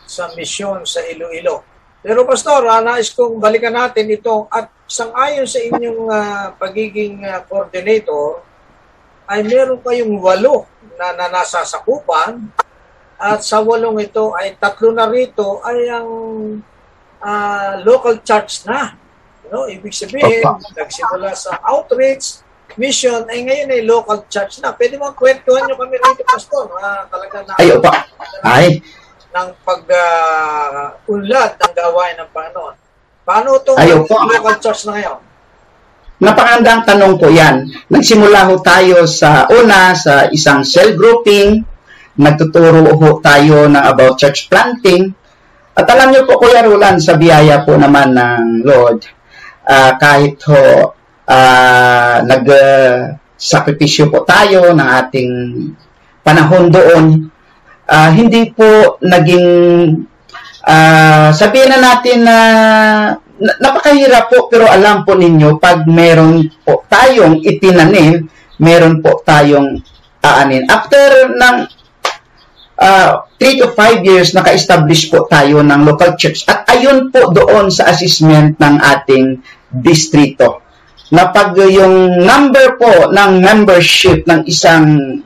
sa 0.05 0.29
misyon 0.37 0.85
sa 0.85 1.01
Iloilo. 1.01 1.65
Pero 2.05 2.29
Pastor, 2.29 2.69
uh, 2.69 2.85
nais 2.85 3.09
kong 3.09 3.41
balikan 3.41 3.73
natin 3.73 4.05
ito 4.05 4.45
at 4.53 4.69
sangayon 4.85 5.49
sa 5.49 5.65
inyong 5.65 6.13
uh, 6.13 6.53
pagiging 6.61 7.25
uh, 7.25 7.41
coordinator, 7.49 8.45
ay 9.33 9.49
meron 9.49 9.81
kayong 9.81 10.21
walo 10.21 10.69
na, 11.01 11.17
na 11.17 11.33
nasa 11.33 11.65
sakupan 11.65 12.45
at 13.17 13.41
sa 13.41 13.65
walong 13.65 13.97
ito 13.97 14.37
ay 14.37 14.61
tatlo 14.61 14.93
na 14.93 15.09
rito 15.09 15.65
ay 15.65 15.89
ang 15.89 16.11
uh, 17.17 17.73
local 17.81 18.21
church 18.21 18.69
na. 18.69 18.93
No, 19.49 19.65
ibig 19.73 19.97
sabihin, 19.97 20.45
nagsimula 20.77 21.33
sa 21.33 21.65
outreach, 21.65 22.44
mission, 22.77 23.27
ay 23.31 23.47
ngayon 23.47 23.69
ay 23.71 23.83
local 23.87 24.25
church 24.27 24.61
na. 24.61 24.75
Pwede 24.75 24.99
mo 24.99 25.13
kwentuhan 25.15 25.67
nyo 25.67 25.77
kami 25.79 25.97
rito, 25.99 26.23
Pastor. 26.27 26.71
Uh, 26.75 27.03
talaga 27.09 27.37
na. 27.47 27.53
Ay, 27.59 27.69
opa. 27.75 27.93
Ay, 28.45 28.67
ng 29.35 29.51
pag-unlad 29.67 31.51
uh, 31.55 31.59
ng 31.59 31.73
gawain 31.75 32.17
ng 32.23 32.31
Panginoon. 32.31 32.75
Paano 33.27 33.59
itong 33.59 33.79
po. 34.07 34.15
local 34.31 34.57
church 34.63 34.87
na 34.87 34.93
ngayon? 35.01 35.19
Napakandang 36.23 36.87
tanong 36.87 37.15
po 37.19 37.27
yan. 37.27 37.67
Nagsimula 37.91 38.47
ho 38.47 38.63
tayo 38.63 39.03
sa 39.11 39.51
una 39.51 39.91
sa 39.99 40.31
isang 40.31 40.63
cell 40.63 40.95
grouping. 40.95 41.67
Nagtuturo 42.15 42.95
ho 42.95 43.09
tayo 43.19 43.67
ng 43.67 43.83
about 43.83 44.15
church 44.15 44.47
planting. 44.47 45.11
At 45.75 45.91
alam 45.91 46.15
niyo 46.15 46.23
po, 46.23 46.39
Kuya 46.39 46.63
Roland, 46.63 47.03
sa 47.03 47.19
biyaya 47.19 47.67
po 47.67 47.75
naman 47.75 48.15
ng 48.15 48.63
Lord, 48.63 49.03
uh, 49.67 49.99
kahit 49.99 50.39
ho 50.47 50.95
uh, 51.29 52.17
nag-sakripisyo 52.25 54.13
po 54.13 54.25
tayo 54.25 54.73
ng 54.73 54.89
ating 55.05 55.33
panahon 56.25 56.73
doon, 56.73 57.05
uh, 57.89 58.11
hindi 58.13 58.49
po 58.53 58.97
naging 59.05 59.49
uh, 60.65 61.29
sabihin 61.33 61.73
na 61.73 61.81
natin 61.81 62.19
na 62.25 62.39
napakahirap 63.61 64.31
po 64.31 64.49
pero 64.49 64.65
alam 64.71 65.05
po 65.05 65.19
ninyo 65.19 65.61
pag 65.61 65.85
meron 65.85 66.49
po 66.65 66.87
tayong 66.89 67.45
itinanim, 67.45 68.25
meron 68.63 69.05
po 69.05 69.21
tayong 69.27 69.83
aanin. 70.25 70.65
After 70.71 71.35
ng 71.35 71.57
uh, 72.81 73.11
3 73.37 73.61
to 73.61 73.69
5 73.77 74.09
years 74.09 74.33
naka-establish 74.33 75.13
po 75.13 75.29
tayo 75.29 75.61
ng 75.61 75.81
local 75.85 76.17
church. 76.17 76.49
At 76.49 76.65
ayun 76.73 77.13
po 77.13 77.29
doon 77.29 77.69
sa 77.69 77.93
assessment 77.93 78.57
ng 78.57 78.77
ating 78.81 79.45
distrito 79.75 80.64
na 81.13 81.29
pag 81.29 81.53
yung 81.59 82.25
number 82.25 82.81
po 82.81 83.13
ng 83.13 83.43
membership 83.45 84.25
ng 84.25 84.49
isang 84.49 85.21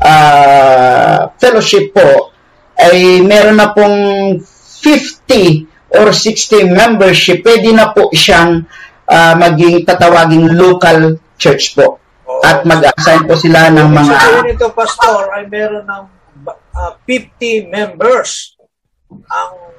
uh, 0.00 1.32
fellowship 1.40 1.96
po 1.96 2.34
ay 2.76 3.22
meron 3.24 3.56
na 3.56 3.72
pong 3.72 3.96
50 4.40 5.96
or 5.96 6.10
60 6.10 6.74
membership, 6.74 7.40
pwede 7.46 7.70
na 7.70 7.94
po 7.94 8.10
siyang 8.10 8.66
uh, 9.06 9.34
maging 9.38 9.86
tatawaging 9.86 10.58
local 10.58 11.16
church 11.38 11.72
po. 11.78 12.02
Oh, 12.24 12.40
At 12.42 12.66
mag-assign 12.66 13.28
po 13.28 13.36
sila 13.38 13.70
ng 13.70 13.88
mga... 13.88 14.14
So, 14.16 14.42
nito, 14.42 14.66
Pastor, 14.74 15.30
ay 15.32 15.44
meron 15.46 15.86
ng 15.86 16.04
uh, 16.50 16.92
50 17.06 17.70
members 17.70 18.58
ang. 19.30 19.73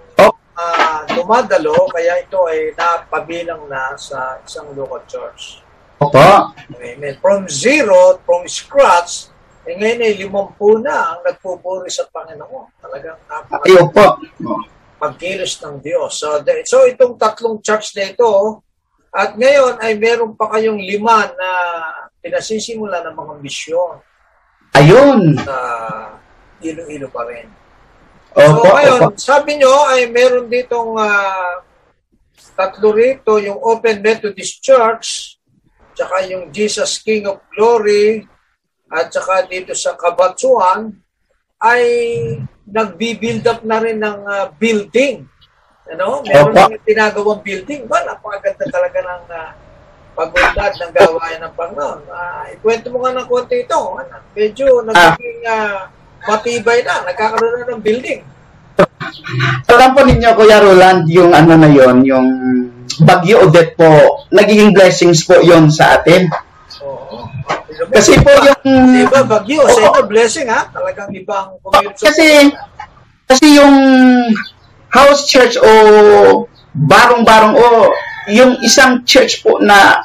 Uh, 0.66 1.02
dumadalo, 1.14 1.90
kaya 1.94 2.26
ito 2.26 2.42
ay 2.50 2.74
napabilang 2.74 3.70
na 3.70 3.94
sa 4.00 4.42
isang 4.42 4.74
local 4.74 5.02
church. 5.06 5.62
Opo. 6.02 6.54
Amen. 6.76 7.16
From 7.22 7.46
zero, 7.46 8.18
from 8.26 8.50
scratch, 8.50 9.30
eh 9.66 9.78
ngayon 9.78 10.02
ay 10.02 10.14
limampu 10.18 10.82
na 10.82 11.16
ang 11.16 11.20
nagpupuri 11.26 11.90
sa 11.90 12.06
Panginoon. 12.10 12.82
Talagang 12.82 13.18
napaka... 13.30 13.66
Ay, 13.66 13.78
opo 13.78 14.06
pagkilos 14.96 15.60
ng 15.60 15.84
Diyos. 15.84 16.18
So, 16.18 16.40
de, 16.42 16.64
so 16.64 16.88
itong 16.88 17.20
tatlong 17.20 17.60
church 17.60 17.94
na 18.00 18.16
ito, 18.16 18.64
at 19.12 19.36
ngayon 19.36 19.80
ay 19.80 19.96
meron 20.00 20.34
pa 20.36 20.52
kayong 20.56 20.80
lima 20.80 21.30
na 21.36 21.50
pinasisimula 22.20 23.04
ng 23.04 23.16
mga 23.16 23.34
misyon. 23.44 24.00
Ayun! 24.76 25.40
Sa 25.40 25.56
Ilo-ilo 26.64 27.12
pa 27.12 27.28
rin. 27.28 27.46
Opo, 28.36 28.68
so 28.68 28.68
ngayon, 28.68 29.00
opo. 29.00 29.15
sabi 29.15 29.51
nyo 29.56 29.72
ay 29.96 30.12
meron 30.12 30.51
ditong 30.51 31.00
uh, 31.00 31.63
tatlo 32.60 32.92
rito, 32.92 33.39
yung 33.39 33.56
Open 33.63 34.04
Methodist 34.04 34.60
Church, 34.60 35.39
tsaka 35.96 36.27
yung 36.27 36.51
Jesus 36.51 37.00
King 37.00 37.32
of 37.32 37.39
Glory, 37.56 38.27
at 38.92 39.08
tsaka 39.08 39.48
dito 39.48 39.72
sa 39.72 39.96
Kabatsuan, 39.96 40.92
ay 41.63 41.84
nagbi-build 42.68 43.48
up 43.48 43.63
na 43.63 43.80
rin 43.80 44.04
ng 44.04 44.20
uh, 44.27 44.51
building. 44.60 45.24
Ano? 45.96 46.20
Meron 46.27 46.51
Opa. 46.51 46.75
ng 46.75 46.84
tinagawang 46.84 47.39
building. 47.39 47.88
Ba, 47.88 48.04
napakaganda 48.04 48.68
talaga 48.68 49.00
ng 49.00 49.24
uh, 49.32 49.51
pagundad 50.12 50.74
ng 50.75 50.92
gawain 50.92 51.39
ng 51.39 51.54
Panginoon. 51.56 52.01
Uh, 52.12 52.44
ikwento 52.51 52.92
mo 52.92 53.00
nga 53.00 53.15
ng 53.15 53.27
konti 53.32 53.63
ito. 53.63 53.80
Ano? 53.80 54.15
Medyo 54.36 54.84
nagiging 54.84 55.39
uh, 55.48 55.88
matibay 56.27 56.82
na. 56.82 57.05
Nagkakaroon 57.05 57.53
na 57.62 57.65
ng 57.74 57.84
building. 57.84 58.22
Alam 59.72 59.89
po 59.96 60.01
ninyo, 60.03 60.29
Kuya 60.36 60.60
Roland, 60.60 61.08
yung 61.08 61.32
ano 61.32 61.53
na 61.55 61.70
yon 61.72 62.03
yung 62.03 62.27
Bagyo 62.96 63.44
Odette 63.44 63.75
po, 63.75 64.24
nagiging 64.32 64.72
blessings 64.72 65.27
po 65.27 65.44
yon 65.44 65.68
sa 65.68 66.00
atin. 66.00 66.31
Oo. 66.79 67.27
Kasi 67.92 68.16
po 68.24 68.31
yung... 68.31 68.64
Sa 68.64 69.00
iba, 69.03 69.20
bagyo. 69.27 69.68
Sa 69.68 69.81
iba, 69.83 70.01
blessing 70.07 70.48
ha. 70.48 70.72
Talagang 70.72 71.11
ibang 71.11 71.59
community. 71.59 72.07
Kasi, 72.07 72.27
kasi 73.27 73.59
yung 73.59 73.75
house 74.88 75.27
church 75.27 75.59
o 75.59 75.70
barong-barong 76.72 77.55
o 77.59 77.92
yung 78.31 78.55
isang 78.64 79.03
church 79.03 79.44
po 79.44 79.59
na 79.59 80.00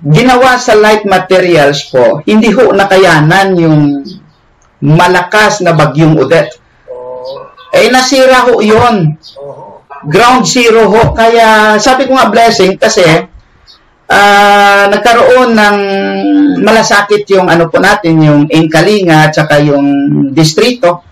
ginawa 0.00 0.56
sa 0.56 0.72
light 0.72 1.04
materials 1.04 1.84
po, 1.92 2.24
hindi 2.24 2.48
ho 2.48 2.72
nakayanan 2.72 3.48
yung 3.60 3.80
malakas 4.80 5.60
na 5.60 5.76
bagyong 5.76 6.16
udet. 6.16 6.56
Oh. 6.88 7.48
Eh, 7.72 7.92
nasira 7.92 8.48
ho 8.48 8.58
yun. 8.64 9.16
Oh. 9.36 9.84
Ground 10.08 10.48
zero 10.48 10.88
ho. 10.88 11.12
Kaya 11.12 11.76
sabi 11.76 12.08
ko 12.08 12.16
nga 12.16 12.32
blessing 12.32 12.80
kasi 12.80 13.04
uh, 14.10 14.84
nagkaroon 14.88 15.54
ng 15.54 15.78
malasakit 16.64 17.24
yung 17.30 17.46
ano 17.46 17.68
po 17.70 17.78
natin, 17.78 18.20
yung 18.20 18.42
Inkalinga 18.48 19.30
at 19.30 19.32
saka 19.36 19.60
yung 19.62 19.86
distrito 20.32 21.06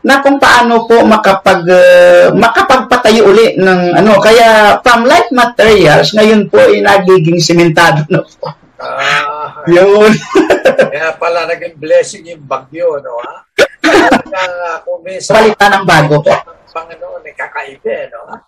na 0.00 0.24
kung 0.24 0.40
paano 0.40 0.88
po 0.88 1.04
makapag 1.04 1.60
uh, 1.68 2.26
makapagpatayo 2.32 3.20
uli 3.28 3.60
ng 3.60 4.00
ano 4.00 4.16
kaya 4.16 4.80
from 4.80 5.04
light 5.04 5.28
materials 5.28 6.16
ngayon 6.16 6.48
po 6.48 6.56
ay 6.56 6.80
nagiging 6.80 7.36
sementado 7.36 8.08
na 8.08 8.24
po. 8.24 8.48
Ah, 8.80 9.28
yun. 9.68 10.12
kaya 10.92 11.10
pala 11.18 11.44
naging 11.50 11.76
blessing 11.76 12.24
yung 12.30 12.44
bagyo, 12.46 13.00
no? 13.02 13.18
Ha? 13.20 13.34
Kaya 13.80 14.80
kung 14.86 15.02
minsan, 15.04 15.34
Palitan 15.36 15.70
ng 15.80 15.86
bago. 15.86 16.22
Panginoon 16.70 17.26
ay 17.26 17.34
kakaiba, 17.34 17.96
no? 18.14 18.38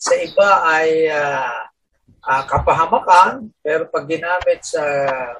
Sa 0.00 0.12
iba 0.16 0.48
ay 0.64 1.08
uh, 1.08 1.60
uh, 2.24 2.42
kapahamakan, 2.44 3.48
pero 3.64 3.88
pag 3.88 4.04
ginamit 4.08 4.60
sa 4.64 4.82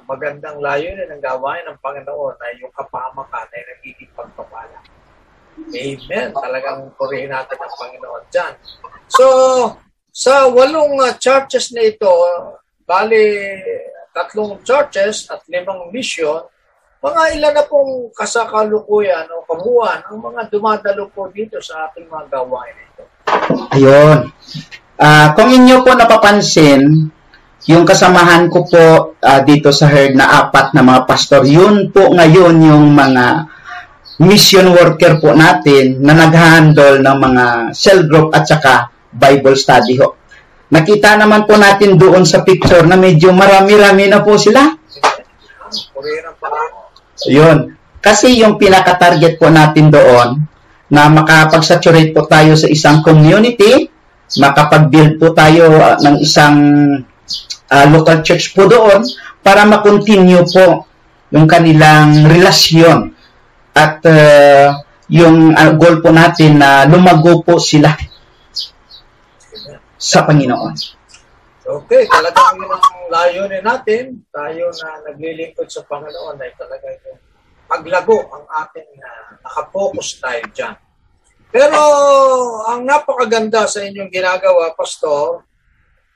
magandang 0.09 0.61
layunin 0.61 1.09
ng 1.09 1.23
gawain 1.23 1.65
ng 1.69 1.79
Panginoon 1.81 2.37
ay 2.41 2.61
yung 2.61 2.73
kapahamakan 2.73 3.47
ay 3.53 3.63
nagiging 3.77 4.13
pagpapala. 4.17 4.81
Amen. 5.61 6.29
Talagang 6.33 6.89
purihin 6.97 7.33
natin 7.33 7.59
ang 7.61 7.75
Panginoon 7.77 8.25
dyan. 8.33 8.53
So, 9.13 9.27
sa 10.11 10.49
walong 10.49 10.97
uh, 10.99 11.13
churches 11.21 11.71
na 11.77 11.85
ito, 11.85 12.11
bali 12.89 13.23
tatlong 14.11 14.59
churches 14.67 15.31
at 15.31 15.43
limang 15.47 15.91
mission, 15.95 16.43
mga 17.01 17.23
ilan 17.41 17.55
na 17.57 17.65
pong 17.65 18.13
kasakalukuyan 18.13 19.25
o 19.33 19.41
kabuuan 19.49 20.05
ang 20.05 20.21
mga 20.21 20.53
dumadalo 20.53 21.09
po 21.09 21.33
dito 21.33 21.57
sa 21.65 21.89
ating 21.89 22.05
mga 22.05 22.29
gawain 22.29 22.77
ito. 22.77 23.03
Ayun. 23.73 24.29
Uh, 25.01 25.29
kung 25.33 25.49
inyo 25.49 25.81
po 25.81 25.97
napapansin, 25.97 27.09
yung 27.65 27.89
kasamahan 27.89 28.53
ko 28.53 28.69
po 28.69 28.85
uh, 29.17 29.41
dito 29.49 29.73
sa 29.73 29.89
herd 29.89 30.13
na 30.13 30.45
apat 30.45 30.77
na 30.77 30.85
mga 30.85 31.09
pastor, 31.09 31.49
yun 31.49 31.89
po 31.89 32.13
ngayon 32.13 32.61
yung 32.61 32.93
mga 32.93 33.49
mission 34.21 34.69
worker 34.77 35.17
po 35.17 35.33
natin 35.33 36.05
na 36.05 36.13
nag-handle 36.13 37.01
ng 37.01 37.17
mga 37.17 37.45
cell 37.73 38.05
group 38.05 38.29
at 38.37 38.45
saka 38.45 38.93
Bible 39.09 39.57
study 39.57 39.97
ho. 39.97 40.20
Nakita 40.71 41.19
naman 41.19 41.51
po 41.51 41.59
natin 41.59 41.99
doon 41.99 42.23
sa 42.23 42.47
picture 42.47 42.87
na 42.87 42.95
medyo 42.95 43.35
marami-rami 43.35 44.07
na 44.07 44.23
po 44.23 44.39
sila. 44.39 44.71
Yun. 47.27 47.75
Kasi 48.01 48.41
yung 48.41 48.57
pinaka-target 48.57 49.37
po 49.37 49.51
natin 49.51 49.93
doon 49.93 50.47
na 50.91 51.11
makapag-saturate 51.11 52.15
po 52.15 52.25
tayo 52.27 52.55
sa 52.59 52.67
isang 52.67 53.03
community 53.05 53.91
makapag-build 54.39 55.19
po 55.19 55.35
tayo 55.35 55.75
uh, 55.75 55.99
ng 55.99 56.17
isang 56.23 56.57
uh, 57.67 57.87
local 57.91 58.23
church 58.23 58.55
po 58.55 58.71
doon 58.71 59.03
para 59.43 59.67
ma-continue 59.67 60.47
po 60.47 60.87
yung 61.35 61.51
kanilang 61.51 62.31
relasyon 62.31 63.11
at 63.75 63.99
uh, 64.07 64.79
yung 65.11 65.51
uh, 65.55 65.75
goal 65.75 65.99
po 65.99 66.15
natin 66.15 66.63
na 66.63 66.87
lumago 66.87 67.43
po 67.43 67.59
sila 67.59 67.91
sa 70.01 70.25
Panginoon. 70.25 70.75
Okay, 71.61 72.09
talagang 72.09 72.57
yun 72.57 72.73
ang 72.73 72.99
layunin 73.13 73.61
natin. 73.61 74.25
Tayo 74.33 74.73
na 74.81 75.13
naglilingkod 75.13 75.69
sa 75.69 75.85
Panginoon 75.85 76.41
ay 76.41 76.57
talaga 76.57 76.89
yung 77.05 77.21
paglago 77.69 78.17
ang 78.33 78.45
ating 78.65 78.91
uh, 78.97 79.31
nakapokus 79.45 80.17
tayo 80.19 80.43
dyan. 80.57 80.75
Pero 81.53 81.79
ang 82.65 82.83
napakaganda 82.89 83.69
sa 83.69 83.85
inyong 83.85 84.09
ginagawa, 84.09 84.73
Pastor, 84.73 85.45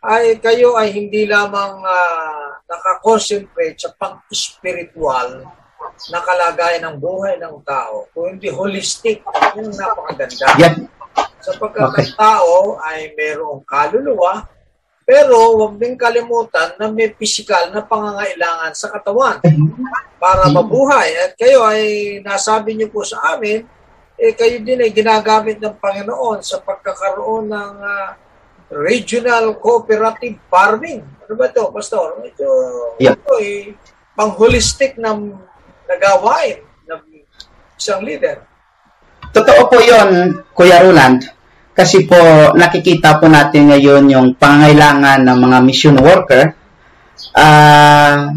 ay 0.00 0.40
kayo 0.40 0.80
ay 0.80 0.90
hindi 0.90 1.28
lamang 1.28 1.84
uh, 1.84 2.64
nakakonsentrate 2.64 3.78
sa 3.78 3.92
pang-spiritual 4.00 5.44
na 6.10 6.18
kalagayan 6.24 6.88
ng 6.88 6.96
buhay 6.98 7.36
ng 7.36 7.60
tao, 7.62 8.08
kundi 8.16 8.48
holistic. 8.48 9.20
Yung 9.54 9.70
napakaganda. 9.76 10.46
Yan. 10.58 10.93
Sapagkat 11.44 11.92
okay. 11.92 12.00
ang 12.08 12.12
tao 12.16 12.80
ay 12.80 13.12
mayroong 13.12 13.62
kaluluwa, 13.68 14.48
pero 15.04 15.58
huwag 15.60 15.76
din 15.76 15.94
kalimutan 16.00 16.72
na 16.80 16.88
may 16.88 17.12
physical 17.12 17.68
na 17.68 17.84
pangangailangan 17.84 18.72
sa 18.72 18.88
katawan 18.88 19.38
para 20.22 20.48
mabuhay. 20.48 21.12
At 21.28 21.36
kayo 21.36 21.60
ay 21.68 22.18
nasabi 22.24 22.72
niyo 22.72 22.88
po 22.88 23.04
sa 23.04 23.36
amin 23.36 23.68
eh 24.14 24.32
kayo 24.34 24.62
din 24.62 24.78
ay 24.78 24.94
ginagamit 24.94 25.58
ng 25.58 25.74
Panginoon 25.82 26.38
sa 26.38 26.62
pagkakaroon 26.62 27.50
ng 27.50 27.74
uh, 27.82 28.10
regional 28.70 29.58
cooperative 29.58 30.38
farming. 30.46 31.02
Ano 31.26 31.34
ba 31.34 31.50
ito, 31.50 31.66
Pastor? 31.74 32.22
Ito, 32.22 32.46
Yeah. 33.02 33.18
ito 33.18 33.32
eh, 33.42 33.74
pang-holistic 34.14 34.94
na 35.02 35.18
nagawain 35.90 36.62
ng 36.86 37.02
isang 37.74 38.06
leader. 38.06 38.46
Totoo 39.34 39.60
po 39.66 39.82
yon 39.82 40.38
Kuya 40.54 40.86
Roland. 40.86 41.26
Kasi 41.74 42.06
po, 42.06 42.54
nakikita 42.54 43.18
po 43.18 43.26
natin 43.26 43.74
ngayon 43.74 44.06
yung 44.06 44.28
pangailangan 44.38 45.26
ng 45.26 45.38
mga 45.42 45.58
mission 45.66 45.98
worker. 45.98 46.54
Ah, 47.34 48.30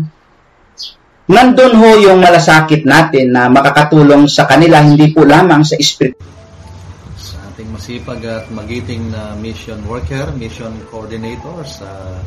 nandun 1.29 1.73
ho 1.77 1.89
yung 2.01 2.17
malasakit 2.17 2.81
natin 2.81 3.29
na 3.29 3.45
makakatulong 3.45 4.25
sa 4.25 4.49
kanila, 4.49 4.81
hindi 4.81 5.13
po 5.13 5.21
lamang 5.21 5.61
sa 5.61 5.77
spirit 5.77 6.17
sa 7.17 7.41
ating 7.51 7.69
masipag 7.73 8.21
at 8.23 8.45
magiting 8.53 9.09
na 9.09 9.33
mission 9.41 9.81
worker, 9.89 10.29
mission 10.37 10.71
coordinator 10.93 11.65
sa 11.65 11.89
uh, 11.89 12.21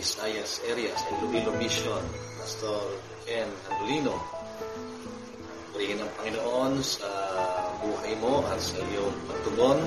Visayas 0.00 0.64
area, 0.68 0.92
sa 0.96 1.08
Iloilo 1.20 1.52
Mission, 1.60 2.00
Pastor 2.40 3.00
Ken 3.28 3.48
Andolino. 3.68 4.39
Purihin 5.80 6.04
ng 6.04 6.12
Panginoon 6.12 6.72
sa 6.84 7.08
buhay 7.80 8.12
mo 8.20 8.44
at 8.52 8.60
sa 8.60 8.76
iyong 8.84 9.16
pagtugon 9.24 9.80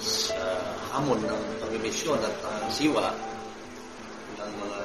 sa 0.00 0.40
hamon 0.88 1.20
ng 1.20 1.42
pag-mission 1.60 2.16
at 2.16 2.32
pangsiwa 2.40 3.12
ng 4.40 4.52
mga 4.56 4.82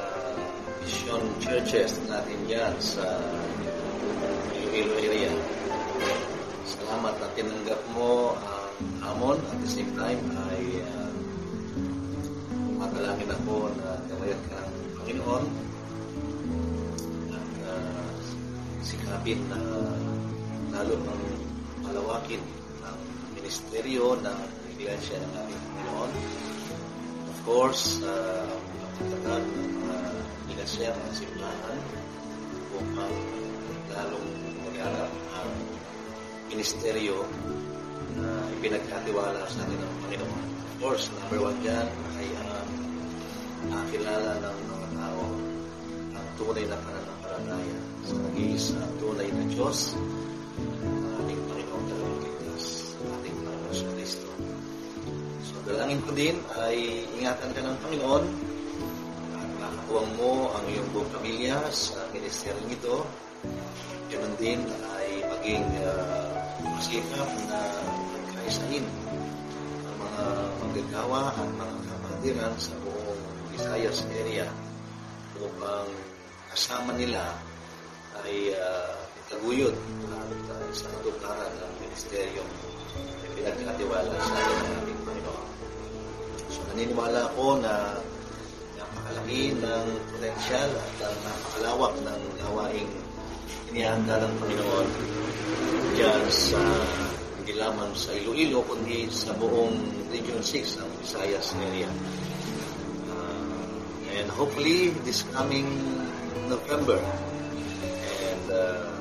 mission 0.84 1.24
churches 1.40 1.96
natin 2.12 2.44
yan 2.44 2.76
sa 2.84 3.08
Iloilo 4.52 5.00
area. 5.00 5.32
Salamat 6.68 7.16
na 7.16 7.32
tinanggap 7.32 7.80
mo 7.96 8.36
ang 8.36 8.68
hamon 9.00 9.40
at 9.40 9.58
the 9.64 9.70
same 9.72 9.96
time 9.96 10.20
ay 10.52 10.84
uh, 10.92 11.12
matalangin 12.76 13.32
ako 13.32 13.72
na 13.80 13.96
gawayan 14.12 14.44
ka 14.52 14.60
ng 14.60 14.76
Panginoon 14.92 15.72
sikapin 18.82 19.38
na 19.46 19.62
lalo 20.74 20.98
ng 20.98 21.22
palawakin 21.86 22.42
ang 22.82 22.98
ministeryo 23.38 24.18
ng 24.18 24.40
Iglesia 24.74 25.22
ng 25.22 25.32
ating 25.38 25.62
Panginoon. 25.62 26.12
Of 27.30 27.38
course, 27.46 28.02
uh, 28.02 28.50
pagkatatag 28.98 29.44
ng 29.46 29.70
mga 29.82 29.98
iglesia, 30.50 30.90
mga 30.94 31.14
simbahan 31.14 31.80
upang 32.78 33.16
lalong 33.94 34.30
mag-arap 34.66 35.12
ang 35.38 35.52
ministeryo 36.50 37.26
na 38.18 38.28
ipinagkatiwala 38.58 39.42
sa 39.46 39.62
atin 39.66 39.78
ng 39.78 39.94
Panginoon. 40.06 40.46
Of 40.50 40.74
course, 40.82 41.06
number 41.14 41.50
one 41.54 41.58
dyan 41.62 41.88
ay 42.18 42.28
ang 42.42 42.70
nakilala 43.70 44.42
ng 44.42 44.58
mga 44.66 44.88
tao 44.98 45.51
tunay 46.42 46.66
na 46.66 46.78
pananampalataya 46.82 47.78
sa 48.02 48.18
nag-iisa 48.18 48.82
tunay 48.98 49.30
na 49.30 49.46
Diyos 49.46 49.94
ating 51.22 51.42
Panginoon 51.46 51.84
Tagapagligtas, 51.86 52.66
ating 52.98 53.38
Panginoon 53.46 53.74
sa 53.78 53.86
Kristo. 53.94 54.30
So, 55.46 55.54
dalangin 55.70 56.02
ko 56.02 56.10
din 56.18 56.42
ay 56.58 57.06
ingatan 57.14 57.54
ka 57.54 57.62
ng 57.62 57.78
Panginoon 57.86 58.26
at 59.38 59.50
makakuwang 59.62 60.12
mo 60.18 60.50
ang 60.58 60.66
iyong 60.66 60.90
buong 60.90 61.12
pamilya 61.14 61.62
sa 61.70 62.02
ministeryo 62.10 62.66
nito. 62.66 63.06
Ganun 64.10 64.34
din 64.42 64.66
ay 64.98 65.22
maging 65.22 65.66
uh, 65.86 66.26
masikap 66.74 67.30
na 67.54 67.62
magkaisahin 68.18 68.86
ang 69.86 69.98
mga 70.02 70.26
manggagawa 70.58 71.22
at 71.38 71.50
mga 71.54 71.76
kapatiran 71.86 72.54
sa 72.58 72.74
buong 72.82 73.22
Visayas 73.54 74.02
area 74.10 74.50
upang 75.38 75.90
kasama 76.52 76.92
nila 77.00 77.32
ay 78.28 78.52
uh, 78.52 78.92
itaguyod 79.24 79.72
at 79.72 80.32
uh, 80.52 80.68
sa 80.76 80.92
katuparan 81.00 81.54
ng 81.56 81.74
ministeryong 81.80 82.52
pinagkatiwala 83.40 84.12
sa 84.20 84.34
atin 84.36 84.58
ng 84.60 84.76
ating 84.84 85.02
Panginoon. 85.08 85.48
So 86.52 86.60
naniniwala 86.68 87.20
ako 87.32 87.64
na 87.64 87.96
napakalaki 88.76 89.56
ng 89.64 89.86
potensyal 90.12 90.70
at 90.76 90.96
uh, 91.08 91.16
napakalawak 91.24 91.94
ng 92.04 92.22
gawaing 92.44 92.92
inihanda 93.72 94.20
ng 94.20 94.34
Panginoon 94.36 94.88
dyan 95.96 96.22
sa 96.28 96.60
hindi 97.40 97.56
lamang 97.56 97.96
sa 97.96 98.12
Iloilo 98.12 98.60
kundi 98.68 99.08
sa 99.08 99.32
buong 99.40 99.80
Region 100.12 100.44
6 100.44 100.84
ng 100.84 100.90
Visayas 101.00 101.56
area. 101.64 101.88
Uh, 103.08 104.20
and 104.20 104.28
hopefully 104.36 104.92
this 105.08 105.24
coming 105.32 105.66
November 106.52 107.00
and 108.20 108.46
uh, 108.52 108.92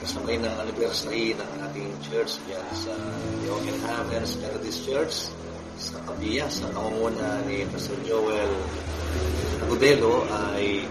kasabay 0.00 0.40
ng 0.40 0.54
anniversary 0.56 1.36
ng 1.36 1.50
ating 1.68 1.92
church 2.08 2.40
dyan 2.48 2.64
sa 2.72 2.96
The 3.44 3.48
Open 3.52 3.76
Heavens 3.84 4.40
Methodist 4.40 4.80
Church 4.88 5.28
sa 5.76 6.00
Kabiya, 6.08 6.48
sa 6.48 6.72
pangunguna 6.72 7.44
ni 7.44 7.68
Pastor 7.68 8.00
Joel 8.08 8.52
Agudelo 9.60 10.24
ay 10.48 10.88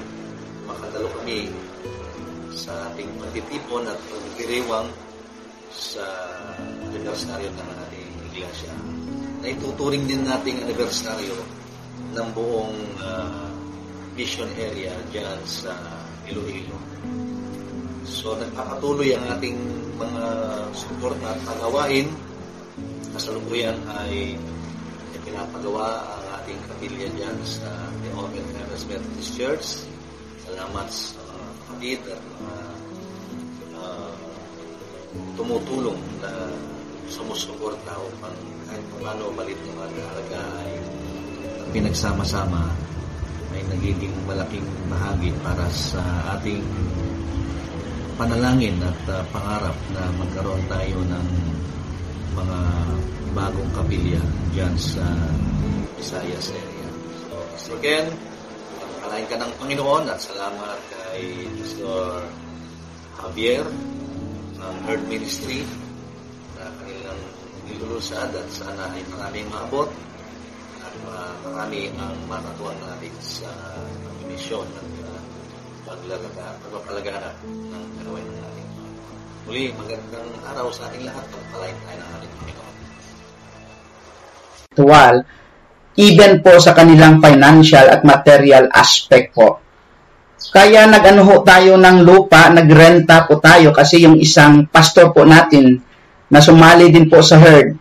makadalo 0.70 1.10
kami 1.18 1.50
sa 2.54 2.94
ating 2.94 3.10
pagtitipon 3.18 3.90
at 3.90 3.98
pagdiriwang 3.98 4.90
sa 5.74 6.06
anibersaryo 6.86 7.50
ng 7.50 7.70
ating 7.90 8.10
iglesia. 8.30 8.74
Na 9.42 9.48
ituturing 9.50 10.06
din 10.06 10.22
nating 10.22 10.62
anibersaryo 10.62 11.38
ng 12.14 12.28
buong 12.38 12.78
uh, 13.02 13.49
mission 14.20 14.52
area 14.60 14.92
dyan 15.16 15.40
sa 15.48 15.72
Iloilo. 16.28 16.76
So 18.04 18.36
nagpapatuloy 18.36 19.16
ang 19.16 19.40
ating 19.40 19.56
mga 19.96 20.26
suporta 20.76 21.32
at 21.32 21.40
pagawain. 21.48 22.12
Kasalukuyan 23.16 23.80
ay 23.88 24.36
pinapagawa 25.24 26.04
ang 26.20 26.26
ating 26.44 26.60
kapilya 26.68 27.08
dyan 27.16 27.38
sa 27.48 27.72
The 28.04 28.12
Open 28.20 28.44
Heavens 28.60 28.84
Methodist 28.92 29.32
Church. 29.40 29.66
Salamat 30.44 30.88
sa 30.92 31.24
mga 31.24 31.52
kapatid 31.56 32.00
at 32.12 32.22
mga 32.28 32.56
uh, 33.80 34.12
tumutulong 35.40 36.00
na 36.20 36.32
sumusuporta 37.08 37.96
upang 37.96 38.36
kahit 38.68 38.86
paano 39.00 39.32
malit 39.32 39.56
ng 39.64 39.74
mga 39.80 40.04
halaga 40.12 40.42
ay 40.68 40.72
pinagsama-sama 41.72 42.68
ay 43.54 43.62
nagiging 43.66 44.14
malaking 44.30 44.66
bahagi 44.90 45.34
para 45.42 45.66
sa 45.74 46.02
ating 46.38 46.62
panalangin 48.20 48.76
at 48.84 49.00
uh, 49.10 49.24
pangarap 49.32 49.78
na 49.96 50.04
magkaroon 50.20 50.64
tayo 50.68 50.98
ng 51.08 51.28
mga 52.36 52.60
bagong 53.34 53.72
kapilya 53.74 54.22
dyan 54.52 54.76
sa 54.76 55.06
Visayas 56.00 56.56
area. 56.56 56.90
So, 57.60 57.76
again, 57.76 58.08
palain 59.04 59.28
ka 59.28 59.36
ng 59.36 59.52
Panginoon 59.60 60.08
at 60.08 60.20
salamat 60.20 60.80
kay 60.92 61.48
Pastor 61.60 62.24
Javier 63.20 63.68
ng 64.60 64.76
Herd 64.88 65.04
Ministry 65.12 65.68
na 66.56 66.72
kanilang 66.80 67.22
nilulusad 67.68 68.32
at 68.32 68.48
sana 68.52 68.88
ay 68.96 69.04
maraming 69.12 69.48
maabot 69.52 69.92
marami 71.46 71.92
ang 71.96 72.16
matatuan 72.28 72.78
natin 72.84 73.14
sa 73.20 73.52
misyon 74.28 74.68
at 74.76 74.90
uh, 75.06 75.22
paglalaga, 75.84 76.56
pagpapalaganap 76.64 77.36
ng 77.46 77.86
gawin 78.06 78.26
ng 78.26 78.40
ating. 78.40 78.70
Muli, 79.50 79.64
magandang 79.74 80.30
araw 80.46 80.68
sa 80.70 80.88
ating 80.92 81.04
lahat. 81.04 81.26
Pagpalain 81.28 81.78
tayo 81.84 81.98
ng 81.98 82.12
ating 82.20 82.34
Panginoon. 82.38 82.76
spiritual, 84.80 85.16
even 86.00 86.40
po 86.40 86.56
sa 86.62 86.72
kanilang 86.72 87.20
financial 87.20 87.86
at 87.92 88.02
material 88.08 88.72
aspect 88.72 89.36
po. 89.36 89.60
Kaya 90.50 90.88
nag-ano 90.88 91.44
tayo 91.44 91.76
ng 91.76 91.98
lupa, 92.08 92.48
nagrenta 92.48 93.28
po 93.28 93.44
tayo 93.44 93.76
kasi 93.76 94.08
yung 94.08 94.16
isang 94.16 94.72
pastor 94.72 95.12
po 95.12 95.28
natin 95.28 95.84
na 96.32 96.40
sumali 96.40 96.88
din 96.90 97.12
po 97.12 97.20
sa 97.20 97.36
herd 97.36 97.76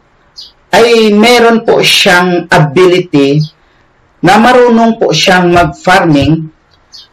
ay 0.69 1.15
meron 1.15 1.65
po 1.65 1.81
siyang 1.81 2.45
ability 2.49 3.41
na 4.21 4.37
marunong 4.37 4.99
po 4.99 5.15
siyang 5.15 5.49
mag-farming. 5.49 6.51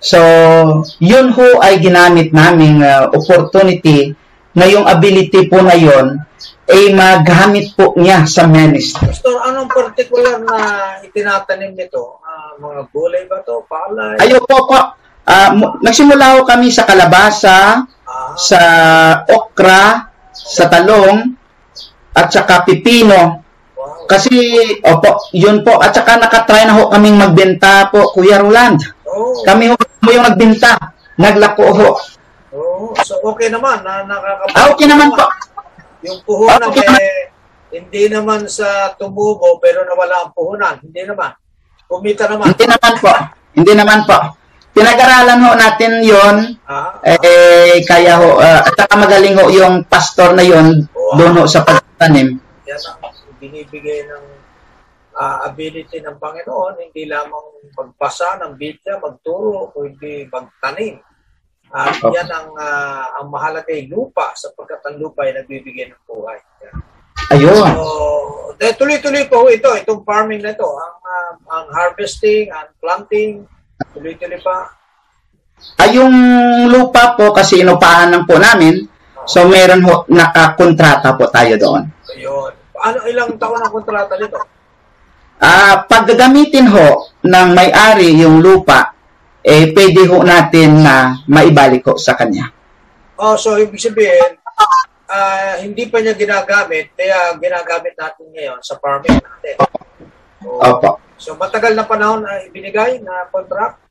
So, 0.01 0.19
yun 0.97 1.31
ho 1.31 1.47
ay 1.61 1.77
ginamit 1.79 2.33
naming 2.33 2.81
uh, 2.81 3.09
opportunity 3.13 4.13
na 4.51 4.65
yung 4.65 4.85
ability 4.87 5.45
po 5.47 5.61
na 5.61 5.75
yun 5.77 6.19
ay 6.65 6.89
magamit 6.97 7.77
po 7.77 7.93
niya 7.93 8.25
sa 8.25 8.49
ministry. 8.49 9.05
Pastor, 9.05 9.37
anong 9.45 9.69
particular 9.69 10.41
na 10.41 10.57
itinatanim 11.05 11.77
nito? 11.77 12.17
Ah, 12.25 12.57
mga 12.57 12.89
gulay 12.89 13.23
ba 13.29 13.45
to? 13.45 13.61
Palay? 13.69 14.17
Ayo 14.25 14.41
po 14.41 14.65
po. 14.65 14.79
Ah, 15.25 15.53
mu- 15.53 15.77
nagsimula 15.81 16.37
ho 16.37 16.45
kami 16.45 16.73
sa 16.73 16.85
kalabasa, 16.89 17.85
Ah, 18.05 18.33
sa 18.37 18.59
okra, 19.29 20.09
sa 20.33 20.65
talong, 20.69 21.33
at 22.13 22.27
saka 22.29 22.65
pipino. 22.65 23.44
Wow. 23.85 24.09
Kasi, 24.09 24.33
opo, 24.81 25.29
yun 25.31 25.61
po. 25.61 25.77
At 25.77 25.93
saka 25.93 26.17
nakatry 26.17 26.65
na 26.65 26.75
ho 26.75 26.89
kaming 26.89 27.21
magbenta 27.21 27.93
po, 27.93 28.09
Kuya 28.11 28.41
Roland. 28.41 28.81
Oo. 29.05 29.45
Kami 29.45 29.69
ho 29.69 29.75
mo 29.77 30.09
yung 30.09 30.25
nagbenta. 30.25 30.77
Naglako 31.15 31.65
ho. 31.71 31.89
Oo. 32.55 32.93
So, 33.05 33.21
okay 33.23 33.53
naman. 33.53 33.85
Na, 33.85 34.03
nakakabalik. 34.05 34.55
Ah, 34.57 34.65
okay 34.73 34.87
naman 34.89 35.09
po. 35.13 35.25
Yung 36.05 36.19
puhunan 36.21 36.69
Okay. 36.69 36.85
eh, 36.85 37.33
hindi 37.73 38.07
naman 38.07 38.45
sa 38.45 38.93
tumubo 38.93 39.57
pero 39.57 39.81
nawala 39.83 40.27
ang 40.27 40.31
puhunan. 40.31 40.77
Hindi 40.85 41.01
naman. 41.01 41.33
Kumita 41.89 42.29
naman. 42.29 42.53
Hindi 42.53 42.65
naman 42.69 42.93
po. 43.01 43.13
Hindi 43.55 43.73
naman 43.73 43.99
po. 44.05 44.17
Pinag-aralan 44.75 45.39
ho 45.39 45.51
natin 45.55 46.03
yon 46.03 46.35
Ah, 46.67 46.99
eh, 46.99 47.79
kaya 47.87 48.19
ho, 48.19 48.43
ah, 48.43 48.59
at 48.59 48.75
saka 48.75 48.93
magaling 48.99 49.39
ho 49.39 49.47
yung 49.47 49.87
pastor 49.87 50.35
na 50.35 50.43
yon 50.43 50.83
doon 51.15 51.33
ho 51.39 51.43
sa 51.47 51.63
pagtanim. 51.63 52.35
ang 52.35 53.04
binibigay 53.45 54.09
ng 54.09 54.25
ah, 55.15 55.47
ability 55.47 56.03
ng 56.03 56.17
Panginoon, 56.19 56.81
hindi 56.81 57.07
lamang 57.07 57.71
magbasa 57.77 58.41
ng 58.43 58.59
Biblia, 58.59 58.99
magturo, 58.99 59.71
kundi 59.71 60.27
magtanim. 60.27 60.99
At 61.71 61.97
Okay. 61.97 62.13
yan 62.13 62.29
ang, 62.29 62.49
ah, 62.57 63.19
ang 63.19 63.27
mahalaga 63.31 63.71
ay 63.71 63.87
lupa 63.87 64.35
sapagkat 64.35 64.81
ang 64.85 64.97
lupa 65.01 65.23
ay 65.25 65.37
nagbibigay 65.37 65.91
ng 65.91 66.01
buhay. 66.03 66.39
Ayun. 67.33 67.69
So, 67.73 68.73
tuloy-tuloy 68.77 69.25
po 69.25 69.49
ito, 69.49 69.71
itong 69.73 70.05
farming 70.05 70.45
na 70.45 70.53
ito, 70.53 70.67
ang, 70.67 70.95
ah, 71.03 71.31
ang 71.57 71.65
harvesting, 71.73 72.53
ang 72.53 72.69
planting, 72.77 73.43
tuloy-tuloy 73.95 74.39
pa. 74.43 74.71
Ay, 75.79 75.95
yung 75.95 76.13
lupa 76.69 77.15
po 77.15 77.31
kasi 77.31 77.63
inupahan 77.63 78.11
lang 78.11 78.27
po 78.27 78.35
namin. 78.35 78.85
So, 79.25 79.47
meron 79.49 79.81
ho, 79.87 80.05
nakakontrata 80.05 81.17
po 81.17 81.25
tayo 81.33 81.55
doon. 81.57 81.83
Ayun. 82.13 82.53
Ano, 82.85 83.01
ilang 83.09 83.33
taon 83.41 83.57
ang 83.57 83.73
kontrata 83.73 84.13
nito? 84.13 84.37
Ah, 85.41 85.81
pag 85.89 86.05
gagamitin 86.05 86.69
ho 86.69 87.09
ng 87.25 87.47
may-ari 87.57 88.13
yung 88.21 88.45
lupa, 88.45 88.93
eh, 89.41 89.73
pwede 89.73 90.05
ho 90.05 90.21
natin 90.21 90.85
na 90.85 91.17
maibalik 91.25 91.81
ho 91.89 91.97
sa 91.97 92.13
kanya. 92.13 92.53
Oh, 93.17 93.33
so 93.33 93.57
ibig 93.57 93.81
sabihin, 93.81 94.37
ah, 95.09 95.57
hindi 95.65 95.89
pa 95.89 95.97
niya 95.97 96.13
ginagamit, 96.13 96.93
kaya 96.93 97.33
ginagamit 97.41 97.97
natin 97.97 98.25
ngayon 98.31 98.59
sa 98.61 98.77
farming 98.77 99.17
natin. 99.17 99.55
So, 100.45 100.49
Opo. 100.61 100.89
so 101.17 101.29
matagal 101.41 101.73
na 101.73 101.89
panahon 101.89 102.21
na 102.21 102.45
ibinigay 102.45 103.01
na 103.01 103.25
contract? 103.33 103.81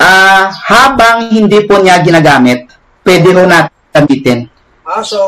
Ah, 0.00 0.48
habang 0.72 1.28
hindi 1.28 1.68
po 1.68 1.84
niya 1.84 2.00
ginagamit, 2.00 2.64
pwede 3.04 3.28
ho 3.36 3.44
natin 3.44 3.76
gamitin. 3.92 4.48
Ah, 4.84 5.04
so 5.04 5.20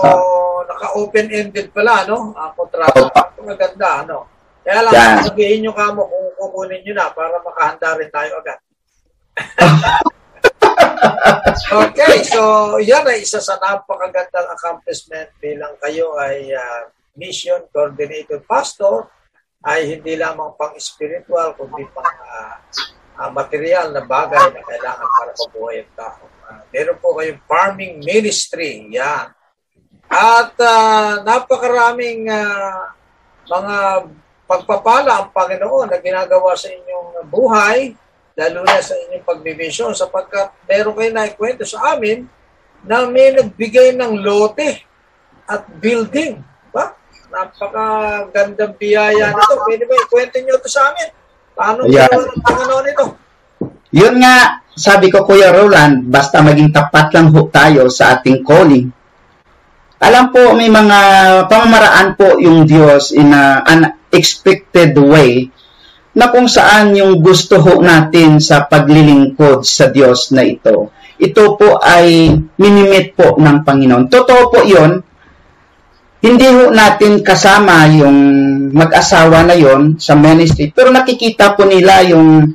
naka-open-ended 0.76 1.72
pala, 1.72 2.04
no? 2.04 2.36
Ang 2.36 2.52
kontrata. 2.52 3.08
Opo. 3.08 3.40
Maganda, 3.48 4.04
ano? 4.04 4.28
Kaya 4.60 4.84
lang, 4.84 4.92
Yan. 4.92 5.24
sabihin 5.24 5.58
nyo 5.64 5.72
kamo 5.72 6.04
kung 6.04 6.28
kukunin 6.36 6.84
nyo 6.84 6.92
na 6.92 7.08
para 7.16 7.40
makahanda 7.40 7.96
rin 7.96 8.10
tayo 8.12 8.30
agad. 8.44 8.58
okay, 11.86 12.24
so 12.26 12.74
yan 12.82 13.06
ay 13.06 13.22
isa 13.22 13.38
sa 13.38 13.56
napakagandang 13.62 14.48
accomplishment 14.52 15.30
bilang 15.38 15.76
kayo 15.78 16.18
ay 16.18 16.50
ah, 16.50 16.90
mission 17.14 17.62
coordinator 17.70 18.42
pastor 18.42 19.06
ay 19.62 19.96
hindi 19.96 20.18
lamang 20.18 20.56
pang 20.58 20.74
spiritual 20.82 21.54
kundi 21.54 21.86
pang 21.94 22.10
ah, 22.26 22.58
ah, 23.22 23.30
material 23.30 23.92
na 23.92 24.02
bagay 24.02 24.50
na 24.50 24.62
kailangan 24.66 25.06
para 25.06 25.32
mabuhay 25.46 25.76
ang 25.84 25.92
tao. 25.94 26.24
Ah, 26.46 26.62
meron 26.74 26.98
po 26.98 27.14
kayong 27.14 27.42
farming 27.46 28.02
ministry, 28.02 28.82
yan. 28.90 29.35
At 30.06 30.54
ah, 30.62 31.22
napakaraming 31.26 32.30
ah, 32.30 32.94
mga 33.46 33.76
pagpapala 34.46 35.12
ang 35.22 35.28
Panginoon 35.34 35.90
na 35.90 35.98
ginagawa 35.98 36.54
sa 36.54 36.70
inyong 36.70 37.26
buhay, 37.26 37.94
lalo 38.38 38.62
na 38.62 38.78
sa 38.78 38.94
inyong 38.94 39.26
pagbimisyon, 39.26 39.90
sapagkat 39.92 40.54
meron 40.70 40.94
kayo 40.94 41.10
na 41.10 41.26
ikwento 41.26 41.66
sa 41.66 41.98
amin 41.98 42.26
na 42.86 43.10
may 43.10 43.34
nagbigay 43.34 43.98
ng 43.98 44.22
lote 44.22 44.86
at 45.50 45.66
building. 45.82 46.38
Ba? 46.70 46.94
Napakagandang 47.34 48.78
biyaya 48.78 49.34
na 49.34 49.42
ito. 49.42 49.54
Pwede 49.66 49.84
ba 49.90 49.94
ikwento 49.98 50.38
nyo 50.38 50.54
ito 50.54 50.70
sa 50.70 50.94
amin? 50.94 51.08
Paano 51.58 51.80
ginawa 51.90 52.22
ng 52.22 52.42
Panginoon 52.46 52.86
ito? 52.86 53.06
Yun 53.96 54.14
nga, 54.22 54.62
sabi 54.76 55.08
ko 55.08 55.24
Kuya 55.24 55.50
Roland, 55.50 56.06
basta 56.06 56.44
maging 56.44 56.70
tapat 56.70 57.10
lang 57.16 57.32
ho 57.32 57.48
tayo 57.48 57.88
sa 57.90 58.18
ating 58.18 58.44
calling. 58.46 58.92
Alam 59.96 60.28
po, 60.28 60.52
may 60.52 60.68
mga 60.68 60.98
pamamaraan 61.48 62.20
po 62.20 62.36
yung 62.36 62.68
Diyos 62.68 63.16
in 63.16 63.32
a 63.32 63.64
unexpected 63.64 64.92
way 65.00 65.48
na 66.16 66.28
kung 66.28 66.48
saan 66.48 66.92
yung 66.96 67.20
gusto 67.20 67.60
ho 67.60 67.80
natin 67.80 68.36
sa 68.36 68.68
paglilingkod 68.68 69.64
sa 69.64 69.88
Diyos 69.88 70.32
na 70.36 70.44
ito. 70.44 70.92
Ito 71.16 71.56
po 71.56 71.80
ay 71.80 72.28
minimit 72.60 73.16
po 73.16 73.40
ng 73.40 73.64
Panginoon. 73.64 74.08
Totoo 74.12 74.42
po 74.52 74.60
yon 74.64 75.00
hindi 76.20 76.48
ho 76.48 76.72
natin 76.72 77.20
kasama 77.20 77.88
yung 77.92 78.18
mag-asawa 78.72 79.44
na 79.48 79.56
yon 79.56 79.96
sa 80.00 80.16
ministry, 80.16 80.72
pero 80.72 80.92
nakikita 80.92 81.56
po 81.56 81.64
nila 81.68 82.04
yung 82.04 82.52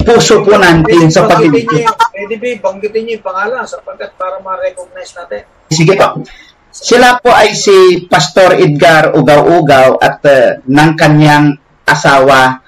puso 0.00 0.40
po 0.44 0.56
natin 0.56 1.08
sa 1.12 1.28
paglilingkod. 1.28 1.84
pwede 2.16 2.34
ba 2.36 2.72
banggitin 2.72 3.00
niyo 3.04 3.12
yung 3.20 3.24
pangalan 3.24 3.64
sapagkat 3.64 4.12
para 4.16 4.40
ma-recognize 4.40 5.12
natin. 5.16 5.44
Sige 5.72 5.96
po. 5.96 6.24
Sila 6.70 7.18
po 7.18 7.34
ay 7.34 7.50
si 7.58 8.06
Pastor 8.06 8.54
Edgar 8.54 9.10
Ugaw-Ugaw 9.18 9.98
at 9.98 10.22
uh, 10.22 10.62
ng 10.62 10.90
kanyang 10.94 11.58
asawa 11.82 12.62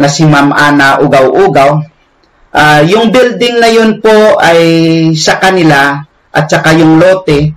na 0.00 0.08
si 0.08 0.24
Ma'am 0.24 0.48
Ana 0.56 0.96
Ugaw-Ugaw. 1.04 1.70
Ah, 2.48 2.80
yung 2.80 3.12
building 3.12 3.60
na 3.60 3.68
yun 3.68 4.00
po 4.00 4.40
ay 4.40 4.60
sa 5.12 5.36
kanila 5.36 6.00
at 6.32 6.48
saka 6.48 6.72
yung 6.72 6.96
lote. 6.96 7.52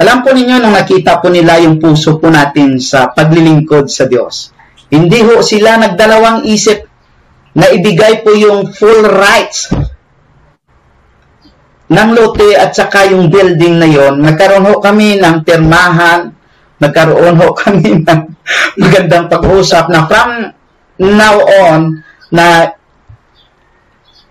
Alam 0.00 0.24
po 0.24 0.32
ninyo 0.32 0.56
nung 0.56 0.72
nakita 0.72 1.20
po 1.20 1.28
nila 1.28 1.60
yung 1.60 1.76
puso 1.76 2.16
po 2.16 2.32
natin 2.32 2.80
sa 2.80 3.12
paglilingkod 3.12 3.92
sa 3.92 4.08
Diyos. 4.08 4.56
Hindi 4.88 5.20
ho 5.20 5.44
sila 5.44 5.76
nagdalawang 5.76 6.48
isip 6.48 6.88
na 7.52 7.68
ibigay 7.68 8.24
po 8.24 8.32
yung 8.32 8.72
full 8.72 9.04
rights 9.04 9.68
ng 11.90 12.10
lote 12.16 12.56
at 12.56 12.72
saka 12.72 13.04
yung 13.12 13.28
building 13.28 13.76
na 13.76 13.88
yon, 13.88 14.24
nagkaroon 14.24 14.64
ho 14.64 14.80
kami 14.80 15.20
ng 15.20 15.44
pirmahan, 15.44 16.32
nagkaroon 16.80 17.36
ho 17.36 17.52
kami 17.62 18.00
ng 18.00 18.20
magandang 18.80 19.26
pag-usap 19.28 19.92
na 19.92 20.08
from 20.08 20.48
now 21.00 21.36
on 21.68 22.00
na 22.32 22.72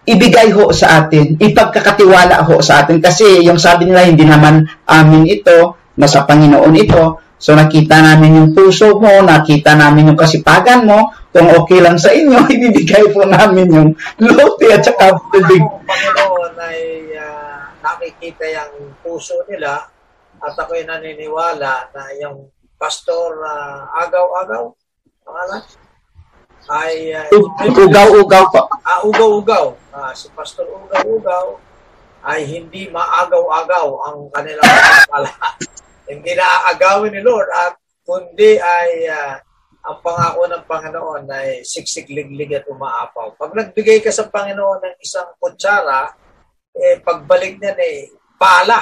ibigay 0.04 0.52
ho 0.52 0.74
sa 0.76 1.06
atin, 1.06 1.40
ipagkakatiwala 1.40 2.44
ho 2.44 2.60
sa 2.60 2.84
atin 2.84 3.00
kasi 3.00 3.46
yung 3.46 3.62
sabi 3.62 3.88
nila 3.88 4.04
hindi 4.04 4.28
naman 4.28 4.68
amin 4.90 5.30
ito, 5.30 5.78
nasa 5.96 6.26
Panginoon 6.28 6.76
ito. 6.76 7.22
So 7.44 7.52
nakita 7.60 8.00
namin 8.00 8.40
yung 8.40 8.50
puso 8.56 8.96
mo, 9.04 9.20
nakita 9.20 9.76
namin 9.76 10.12
yung 10.12 10.20
kasipagan 10.20 10.88
mo, 10.88 11.12
kung 11.36 11.52
okay 11.52 11.84
lang 11.84 12.00
sa 12.00 12.16
inyo, 12.16 12.40
ibibigay 12.56 13.12
po 13.12 13.28
namin 13.28 13.68
yung 13.68 13.90
lote 14.24 14.68
at 14.72 14.80
saka 14.80 15.12
building. 15.28 15.64
Ang 15.68 15.84
Panginoon 15.84 16.54
ay 16.56 16.80
ah, 17.20 17.33
nakikita 18.24 18.72
yung 18.72 18.96
puso 19.04 19.36
nila 19.52 19.84
at 20.40 20.56
ako'y 20.56 20.88
naniniwala 20.88 21.92
na 21.92 22.04
yung 22.24 22.48
pastor 22.80 23.44
ah, 23.44 23.84
agaw-agaw, 24.00 24.72
pangalan, 25.28 25.64
ay 26.72 27.12
ah, 27.12 27.28
Ugaw-ugaw 27.68 28.44
po. 28.48 28.62
ah, 28.88 29.04
ugaw-ugaw. 29.04 29.76
Ah, 29.92 30.16
si 30.16 30.32
Pastor 30.32 30.72
Ugaw-ugaw 30.72 31.60
ay 32.24 32.48
hindi 32.48 32.88
maagaw-agaw 32.88 33.88
ang 34.08 34.18
kanilang 34.32 34.72
pala. 35.12 35.28
hindi 36.12 36.32
naaagawin 36.36 37.12
ni 37.12 37.20
Lord 37.20 37.52
at 37.52 37.76
kundi 38.08 38.56
ay 38.56 39.12
ah, 39.12 39.36
ang 39.84 40.00
pangako 40.00 40.48
ng 40.48 40.64
Panginoon 40.64 41.24
ay 41.28 41.68
siksik-liglig 41.68 42.56
at 42.56 42.72
umaapaw. 42.72 43.36
Pag 43.36 43.52
nagbigay 43.52 44.00
ka 44.00 44.16
sa 44.16 44.32
Panginoon 44.32 44.80
ng 44.80 44.96
isang 45.04 45.36
kutsara, 45.36 46.23
eh, 46.74 46.98
pagbalik 47.02 47.62
niyan 47.62 47.78
eh, 47.78 48.10
pala 48.38 48.82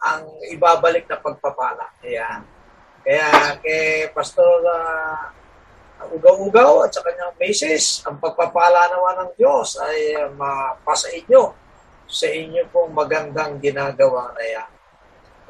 ang 0.00 0.24
ibabalik 0.52 1.04
na 1.08 1.20
pagpapala. 1.20 1.88
Ayan. 2.04 2.40
Kaya 3.00 3.56
kay 3.64 4.12
Pastor 4.12 4.60
ah, 4.68 5.32
ugaw-ugaw 6.08 6.88
at 6.88 6.92
sa 6.96 7.04
kanyang 7.04 7.36
basis, 7.36 8.00
ang 8.08 8.16
pagpapala 8.16 8.88
naman 8.88 9.14
ng 9.24 9.30
Diyos 9.36 9.76
ay 9.80 10.16
uh, 10.16 10.32
mapasa 10.32 11.12
inyo 11.12 11.52
sa 12.08 12.26
inyo 12.26 12.64
pong 12.72 12.96
magandang 12.96 13.60
ginagawa 13.60 14.32
na 14.34 14.44
yan. 14.44 14.70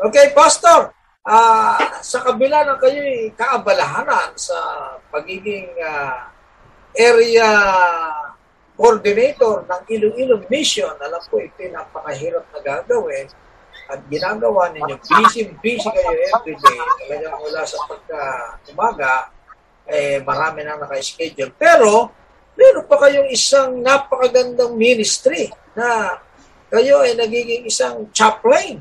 Okay, 0.00 0.34
Pastor, 0.34 0.90
ah, 1.22 1.78
sa 2.02 2.18
kabila 2.26 2.66
ng 2.66 2.78
kayo'y 2.82 3.32
kaabalahanan 3.38 4.34
sa 4.34 4.58
pagiging 5.14 5.70
ah, 5.80 6.28
area 6.96 7.48
coordinator 8.80 9.68
ng 9.68 9.82
Iloilo 9.92 10.40
Mission, 10.48 10.96
alam 10.96 11.20
ko 11.28 11.36
ito 11.36 11.68
napakahirap 11.68 12.48
na 12.48 12.60
gagawin, 12.64 13.28
at 13.92 14.00
ginagawa 14.08 14.72
ninyo, 14.72 14.96
busy-busy 15.04 15.84
kayo 15.84 16.16
everyday, 16.32 16.78
talagang 17.04 17.36
mula 17.44 17.60
sa 17.68 17.76
pagka 17.84 18.22
umaga, 18.72 19.28
eh, 19.84 20.24
marami 20.24 20.64
nang 20.64 20.80
naka-schedule. 20.80 21.52
Pero, 21.60 22.08
meron 22.56 22.88
pa 22.88 22.96
kayong 23.04 23.28
isang 23.28 23.84
napakagandang 23.84 24.72
ministry 24.72 25.52
na 25.76 26.16
kayo 26.72 27.04
ay 27.04 27.18
nagiging 27.20 27.68
isang 27.68 28.08
chaplain. 28.16 28.80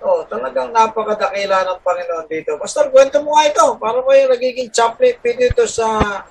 Oh, 0.00 0.24
talagang 0.24 0.72
napakadakila 0.72 1.68
ng 1.68 1.80
Panginoon 1.84 2.26
dito. 2.32 2.56
Pastor, 2.56 2.88
kwento 2.88 3.20
mo 3.20 3.36
nga 3.36 3.50
ito. 3.50 3.66
Para 3.76 4.00
kayo 4.02 4.24
nagiging 4.30 4.70
chaplain 4.72 5.18
dito 5.20 5.68
sa 5.68 6.22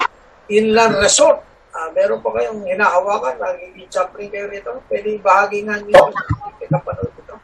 Inland 0.50 0.98
Resort. 0.98 1.51
Ah, 1.72 1.88
meron 1.96 2.20
pa 2.20 2.36
kayong 2.36 2.68
hinahawakan, 2.68 3.40
nagiging 3.40 3.88
chaplain 3.88 4.28
kayo 4.28 4.52
rito. 4.52 4.76
Pwede 4.92 5.16
bahagi 5.24 5.64
nga 5.64 5.80
niyo. 5.80 6.04
Oh. 6.04 6.12
Kapanood 6.68 7.16
ito. 7.16 7.36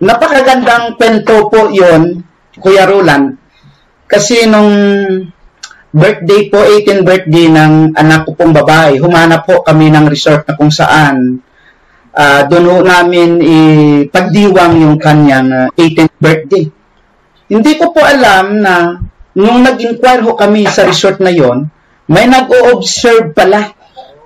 Napakagandang 0.00 0.96
kwento 0.96 1.52
po 1.52 1.68
yon 1.68 2.24
Kuya 2.56 2.88
Roland. 2.88 3.36
Kasi 4.08 4.48
nung 4.48 4.72
birthday 5.92 6.48
po, 6.48 6.64
18 6.64 7.04
birthday 7.04 7.46
ng 7.52 7.92
anak 7.92 8.24
ko 8.24 8.32
pong 8.32 8.56
babae, 8.56 8.96
humanap 8.96 9.44
po 9.44 9.60
kami 9.60 9.92
ng 9.92 10.08
resort 10.08 10.48
na 10.48 10.56
kung 10.56 10.72
saan 10.72 11.44
uh, 12.16 12.42
doon 12.48 12.88
namin 12.88 13.38
ipagdiwang 13.44 14.80
yung 14.80 14.96
kanyang 14.96 15.68
uh, 15.68 15.68
18th 15.76 16.16
birthday. 16.16 16.64
Hindi 17.50 17.72
ko 17.76 17.92
po 17.92 18.00
alam 18.00 18.64
na 18.64 18.96
nung 19.36 19.60
nag-inquire 19.60 20.24
ho 20.24 20.32
kami 20.38 20.64
sa 20.70 20.88
resort 20.88 21.20
na 21.20 21.30
yon, 21.34 21.68
may 22.10 22.26
nag-o-observe 22.26 23.30
pala. 23.30 23.70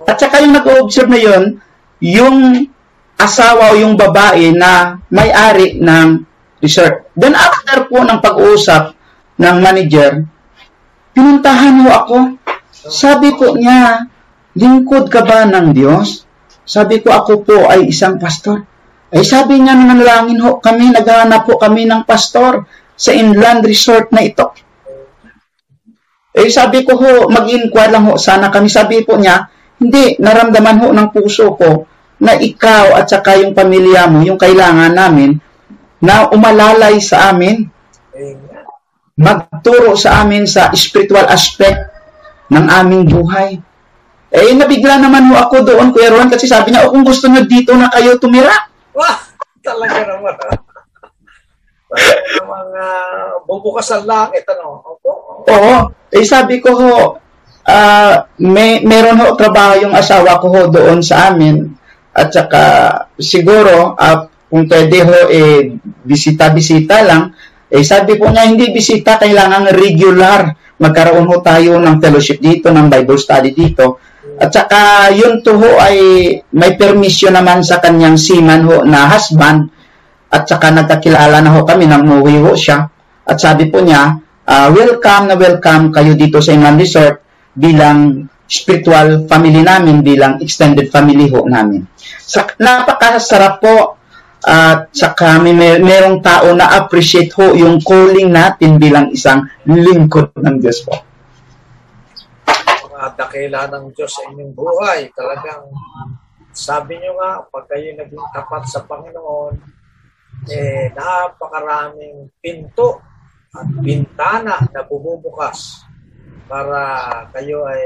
At 0.09 0.17
saka 0.17 0.41
yung 0.41 0.57
nag-o-observe 0.57 1.13
na 1.13 1.21
yon, 1.21 1.45
yung 2.01 2.65
asawa 3.21 3.77
o 3.77 3.79
yung 3.79 3.95
babae 4.01 4.57
na 4.57 4.99
may-ari 5.13 5.77
ng 5.79 6.25
resort. 6.65 7.13
Then 7.13 7.37
after 7.37 7.85
po 7.93 8.01
ng 8.01 8.25
pag-uusap 8.25 8.97
ng 9.37 9.57
manager, 9.61 10.25
pinuntahan 11.13 11.85
ho 11.85 11.89
ako. 11.93 12.19
Sabi 12.73 13.37
ko 13.37 13.53
niya, 13.53 14.09
lingkod 14.57 15.13
ka 15.13 15.21
ba 15.21 15.45
ng 15.45 15.77
Diyos? 15.77 16.25
Sabi 16.65 17.05
ko, 17.05 17.13
ako 17.13 17.45
po 17.45 17.69
ay 17.69 17.93
isang 17.93 18.17
pastor. 18.17 18.65
Ay 19.13 19.29
sabi 19.29 19.61
niya, 19.61 19.77
nanalangin 19.77 20.41
ho 20.41 20.57
kami, 20.59 20.89
naghahanap 20.89 21.45
po 21.45 21.61
kami 21.61 21.85
ng 21.85 22.09
pastor 22.09 22.65
sa 22.97 23.13
inland 23.13 23.61
resort 23.63 24.09
na 24.09 24.25
ito. 24.25 24.57
Eh 26.35 26.51
sabi 26.51 26.83
ko 26.83 26.99
ho, 26.99 27.31
mag-inquire 27.31 27.95
lang 27.95 28.11
ho 28.11 28.19
sana 28.19 28.51
kami. 28.51 28.67
Sabi 28.67 29.07
po 29.07 29.15
niya, 29.15 29.47
hindi, 29.79 30.19
naramdaman 30.19 30.83
ho 30.83 30.89
ng 30.91 31.09
puso 31.15 31.55
ko 31.55 31.87
na 32.19 32.35
ikaw 32.35 32.99
at 32.99 33.07
saka 33.07 33.39
yung 33.39 33.55
pamilya 33.55 34.11
mo, 34.11 34.19
yung 34.27 34.39
kailangan 34.39 34.91
namin, 34.91 35.39
na 36.03 36.27
umalalay 36.35 36.99
sa 36.99 37.31
amin, 37.31 37.71
magturo 39.15 39.95
sa 39.95 40.27
amin 40.27 40.43
sa 40.45 40.75
spiritual 40.75 41.25
aspect 41.31 41.79
ng 42.51 42.67
aming 42.67 43.07
buhay. 43.07 43.57
Eh, 44.35 44.51
nabigla 44.59 44.99
naman 44.99 45.31
ho 45.31 45.39
ako 45.39 45.63
doon, 45.63 45.95
Kuya 45.95 46.11
Ron, 46.11 46.27
kasi 46.27 46.51
sabi 46.51 46.75
niya, 46.75 46.91
oh, 46.91 46.91
kung 46.91 47.07
gusto 47.07 47.31
niyo 47.31 47.47
dito 47.47 47.71
na 47.79 47.87
kayo 47.87 48.19
tumira. 48.19 48.67
Wah! 48.91 49.23
Talaga 49.63 50.03
naman. 50.03 50.35
mga 52.43 52.85
bubukas 53.47 53.87
ang 53.95 54.05
langit, 54.05 54.43
ano? 54.51 54.94
Oo. 55.49 55.75
Eh, 56.15 56.25
sabi 56.25 56.63
ko 56.63 56.71
ho, 56.79 56.95
uh, 57.67 58.15
may, 58.41 58.85
meron 58.85 59.19
ho 59.19 59.35
trabaho 59.35 59.83
yung 59.83 59.95
asawa 59.97 60.39
ko 60.39 60.47
ho 60.53 60.61
doon 60.71 61.03
sa 61.03 61.33
amin. 61.33 61.75
At 62.15 62.31
saka, 62.31 62.63
siguro, 63.19 63.99
uh, 63.99 64.19
kung 64.47 64.71
pwede 64.71 64.99
ho, 65.03 65.17
eh, 65.27 65.75
bisita-bisita 65.83 67.03
lang. 67.03 67.35
Eh, 67.67 67.83
sabi 67.83 68.15
po 68.15 68.31
niya, 68.31 68.47
hindi 68.47 68.71
bisita, 68.71 69.19
kailangan 69.19 69.75
regular. 69.75 70.55
Magkaroon 70.79 71.27
ho 71.27 71.43
tayo 71.43 71.83
ng 71.83 71.99
fellowship 71.99 72.39
dito, 72.39 72.71
ng 72.71 72.87
Bible 72.87 73.19
study 73.19 73.51
dito. 73.51 73.99
At 74.39 74.55
saka, 74.55 75.11
yun 75.11 75.43
to 75.43 75.59
ho 75.59 75.71
ay 75.79 75.99
may 76.55 76.75
permission 76.79 77.35
naman 77.35 77.67
sa 77.67 77.83
kanyang 77.83 78.19
seaman 78.19 78.63
ho 78.67 78.87
na 78.87 79.11
husband. 79.11 79.71
At 80.31 80.47
saka 80.47 80.71
nagkakilala 80.71 81.43
na 81.43 81.51
ho 81.55 81.67
kami 81.67 81.87
nang 81.87 82.07
umuwi 82.07 82.43
ho 82.43 82.55
siya. 82.55 82.87
At 83.27 83.39
sabi 83.39 83.71
po 83.71 83.83
niya, 83.83 84.19
uh, 84.45 84.69
welcome 84.73 85.25
na 85.29 85.37
welcome 85.37 85.91
kayo 85.91 86.13
dito 86.15 86.39
sa 86.41 86.53
Inland 86.53 86.81
Resort 86.81 87.17
bilang 87.55 88.29
spiritual 88.45 89.25
family 89.25 89.65
namin, 89.65 90.05
bilang 90.05 90.39
extended 90.45 90.93
family 90.93 91.33
ho 91.33 91.49
namin. 91.49 91.89
Sa, 92.21 92.45
napakasarap 92.61 93.55
po 93.61 93.97
at 94.45 94.93
saka 94.93 95.41
may 95.41 95.57
mer- 95.57 95.81
merong 95.81 96.21
tao 96.21 96.53
na 96.53 96.77
appreciate 96.77 97.33
ho 97.41 97.57
yung 97.57 97.81
calling 97.81 98.29
natin 98.29 98.77
bilang 98.77 99.09
isang 99.09 99.49
lingkod 99.65 100.37
ng 100.37 100.57
Diyos 100.61 100.85
po. 100.85 101.01
Mga 102.93 103.09
dakila 103.17 103.61
ng 103.73 103.85
Diyos 103.97 104.13
sa 104.13 104.23
inyong 104.29 104.53
buhay. 104.53 105.09
Talagang 105.17 105.65
sabi 106.53 107.01
nyo 107.01 107.17
nga, 107.17 107.31
pag 107.49 107.65
kayo 107.73 107.97
naging 107.97 108.27
tapat 108.37 108.63
sa 108.69 108.85
Panginoon, 108.85 109.55
eh, 110.53 110.93
napakaraming 110.93 112.29
pinto 112.45 113.14
bintana 113.63 114.67
na 114.75 114.83
bumubukas 114.83 115.87
para 116.51 116.81
kayo 117.31 117.63
ay 117.71 117.83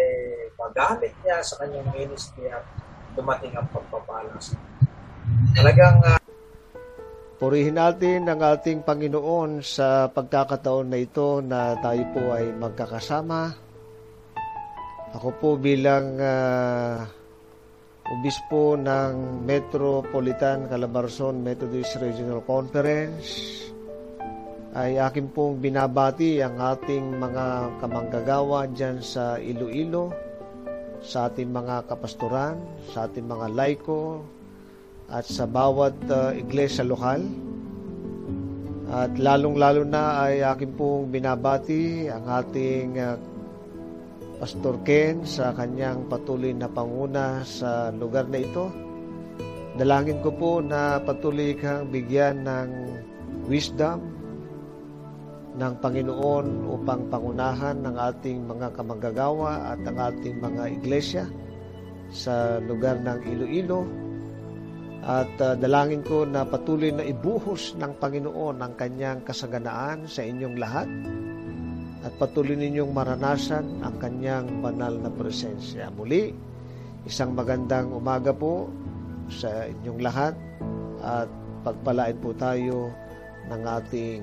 magamit 0.57 1.13
niya 1.23 1.45
sa 1.45 1.61
kanyang 1.61 1.89
ministry 1.93 2.49
at 2.49 2.65
dumating 3.13 3.53
ang 3.53 3.69
pagpapalas. 3.69 4.57
Talagang 5.53 6.01
uh, 6.03 6.17
Purihin 7.39 7.79
natin 7.79 8.27
ang 8.27 8.43
ating 8.43 8.83
Panginoon 8.83 9.63
sa 9.63 10.11
pagkakataon 10.11 10.91
na 10.91 10.99
ito 10.99 11.39
na 11.39 11.79
tayo 11.79 12.03
po 12.11 12.35
ay 12.35 12.51
magkakasama. 12.51 13.55
Ako 15.15 15.39
po 15.39 15.55
bilang 15.55 16.19
uh, 16.19 17.07
obispo 18.11 18.75
ng 18.75 19.47
Metropolitan 19.47 20.67
Calabarzon 20.67 21.39
Methodist 21.39 22.03
Regional 22.03 22.43
Conference 22.43 23.71
ay 24.77 25.01
akin 25.01 25.33
pong 25.33 25.65
binabati 25.65 26.45
ang 26.45 26.61
ating 26.61 27.17
mga 27.17 27.79
kamanggagawa 27.81 28.69
dyan 28.69 29.01
sa 29.01 29.41
Iloilo, 29.41 30.13
sa 31.01 31.33
ating 31.33 31.49
mga 31.49 31.89
kapastoran, 31.89 32.61
sa 32.93 33.09
ating 33.09 33.25
mga 33.25 33.49
laiko, 33.57 34.21
at 35.09 35.25
sa 35.25 35.49
bawat 35.49 35.97
uh, 36.13 36.37
iglesia 36.37 36.85
lokal. 36.85 37.25
At 38.89 39.17
lalong-lalo 39.17 39.89
na 39.89 40.29
ay 40.29 40.45
akin 40.45 40.73
pong 40.77 41.09
binabati 41.09 42.09
ang 42.13 42.29
ating 42.29 42.89
uh, 43.01 43.17
Pastor 44.39 44.85
Ken 44.85 45.25
sa 45.25 45.57
kanyang 45.57 46.07
patuloy 46.13 46.53
na 46.53 46.69
panguna 46.69 47.43
sa 47.43 47.89
lugar 47.91 48.29
na 48.29 48.39
ito. 48.39 48.69
Dalangin 49.81 50.21
ko 50.21 50.31
po 50.31 50.53
na 50.61 51.01
patuloy 51.01 51.57
kang 51.57 51.89
bigyan 51.89 52.45
ng 52.45 52.69
wisdom 53.49 54.18
ng 55.59 55.75
Panginoon 55.83 56.71
upang 56.71 57.11
pangunahan 57.11 57.83
ng 57.83 57.97
ating 57.99 58.47
mga 58.47 58.79
kamanggagawa 58.79 59.75
at 59.75 59.83
ang 59.83 59.99
ating 59.99 60.39
mga 60.39 60.63
iglesia 60.71 61.25
sa 62.15 62.63
lugar 62.63 63.03
ng 63.03 63.19
Iloilo 63.27 63.83
at 65.03 65.31
uh, 65.43 65.55
dalangin 65.59 66.03
ko 66.07 66.23
na 66.23 66.47
patuloy 66.47 66.95
na 66.95 67.03
ibuhos 67.03 67.75
ng 67.75 67.93
Panginoon 67.99 68.63
ang 68.63 68.75
kanyang 68.79 69.27
kasaganaan 69.27 70.07
sa 70.07 70.23
inyong 70.23 70.57
lahat 70.59 70.89
at 72.07 72.13
patuloy 72.23 72.55
ninyong 72.55 72.95
maranasan 72.95 73.83
ang 73.83 73.99
kanyang 73.99 74.63
banal 74.63 74.95
na 74.95 75.11
presensya. 75.11 75.91
Muli, 75.91 76.31
isang 77.03 77.35
magandang 77.35 77.91
umaga 77.91 78.31
po 78.31 78.71
sa 79.27 79.67
inyong 79.67 80.01
lahat 80.03 80.35
at 81.03 81.29
pagpalain 81.67 82.19
po 82.23 82.31
tayo 82.35 82.95
ng 83.51 83.63
ating 83.65 84.21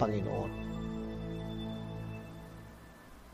Panginoon. 0.00 0.67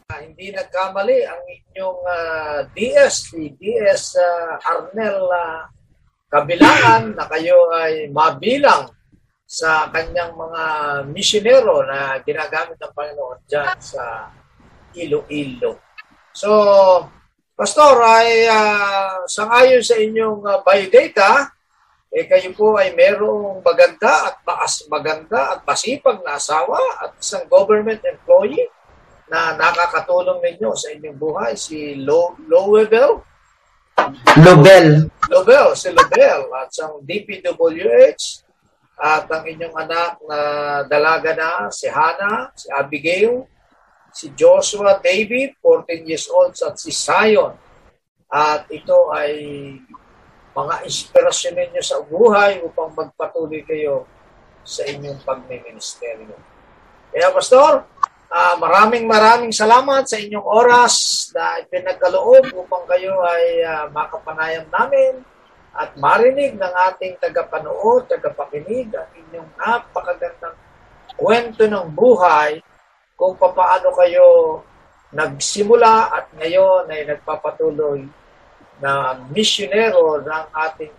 Uh, 0.04 0.20
hindi 0.20 0.52
nagkamali 0.52 1.24
ang 1.24 1.40
inyong 1.48 2.02
uh, 2.04 2.58
DS, 2.76 3.32
si 3.32 3.56
DS 3.56 4.20
uh, 4.20 4.60
Arnel 4.60 5.16
uh, 5.32 5.64
kabilangan 6.28 7.16
na 7.16 7.24
kayo 7.24 7.72
ay 7.72 8.12
mabilang 8.12 8.92
sa 9.48 9.88
kanyang 9.88 10.36
mga 10.36 10.62
misyonero 11.08 11.88
na 11.88 12.20
ginagamit 12.20 12.76
ng 12.76 12.92
Panginoon 12.92 13.48
dyan 13.48 13.72
sa 13.80 14.28
Iloilo. 14.92 15.80
So, 16.36 16.52
Pastor, 17.56 17.96
ay 18.04 18.44
uh, 18.44 19.24
sangayon 19.24 19.80
sa 19.80 19.96
inyong 19.96 20.44
uh, 20.44 20.60
biodata, 20.60 21.48
eh 22.12 22.28
kayo 22.28 22.52
po 22.52 22.76
ay 22.76 22.92
merong 22.92 23.64
maganda 23.64 24.28
at 24.28 24.36
maas 24.44 24.84
maganda 24.84 25.56
at 25.56 25.64
masipag 25.64 26.20
na 26.20 26.36
asawa 26.36 26.76
at 27.00 27.16
isang 27.16 27.48
government 27.48 28.04
employee 28.04 28.68
na 29.34 29.58
nakakatulong 29.58 30.38
ninyo 30.38 30.70
sa 30.78 30.94
inyong 30.94 31.18
buhay, 31.18 31.58
si 31.58 31.98
Lo 31.98 32.38
Lowell 32.46 32.86
Lobel. 34.38 35.10
Lobel, 35.30 35.66
si 35.74 35.90
Lobel 35.90 36.46
at 36.54 36.70
sa 36.70 36.90
DPWH 37.02 38.46
at 38.94 39.26
ang 39.26 39.42
inyong 39.42 39.74
anak 39.74 40.22
na 40.22 40.38
dalaga 40.86 41.34
na, 41.34 41.50
si 41.74 41.90
Hannah, 41.90 42.54
si 42.54 42.70
Abigail, 42.70 43.42
si 44.14 44.30
Joshua 44.38 45.02
David, 45.02 45.58
14 45.58 46.06
years 46.06 46.30
old, 46.30 46.54
at 46.54 46.78
si 46.78 46.94
Zion. 46.94 47.58
At 48.30 48.70
ito 48.70 49.10
ay 49.10 49.34
mga 50.54 50.74
inspirasyon 50.86 51.54
ninyo 51.58 51.82
sa 51.82 51.98
buhay 52.06 52.62
upang 52.62 52.94
magpatuloy 52.94 53.66
kayo 53.66 54.06
sa 54.62 54.86
inyong 54.86 55.18
pagmiministeryo. 55.26 56.38
Kaya 57.10 57.34
Pastor, 57.34 57.86
uh, 58.34 58.54
maraming 58.58 59.06
maraming 59.06 59.54
salamat 59.54 60.10
sa 60.10 60.18
inyong 60.18 60.42
oras 60.42 60.94
na 61.30 61.62
ipinagkaloob 61.62 62.50
upang 62.58 62.84
kayo 62.90 63.14
ay 63.22 63.62
uh, 63.62 63.86
makapanayam 63.94 64.66
namin 64.74 65.22
at 65.74 65.94
marinig 65.98 66.54
ng 66.54 66.74
ating 66.90 67.18
tagapanood, 67.18 68.06
tagapakinig 68.06 68.90
ang 68.94 69.10
inyong 69.14 69.50
napakagandang 69.58 70.54
kwento 71.14 71.66
ng 71.66 71.86
buhay 71.94 72.58
kung 73.14 73.38
paano 73.38 73.88
kayo 73.94 74.26
nagsimula 75.14 76.10
at 76.10 76.26
ngayon 76.34 76.90
ay 76.90 77.06
nagpapatuloy 77.06 78.02
na 78.82 79.14
misyonero 79.30 80.18
ng 80.22 80.44
ating 80.50 80.92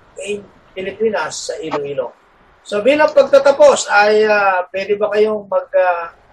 Pilipinas 0.72 1.52
sa 1.52 1.54
Iloilo. 1.60 2.16
So 2.64 2.80
bilang 2.80 3.12
pagtatapos 3.12 3.92
ay 3.92 4.24
uh, 4.24 4.68
pwede 4.72 4.96
ba 4.96 5.12
kayong 5.12 5.48
mag 5.48 5.68
uh, 5.72 6.25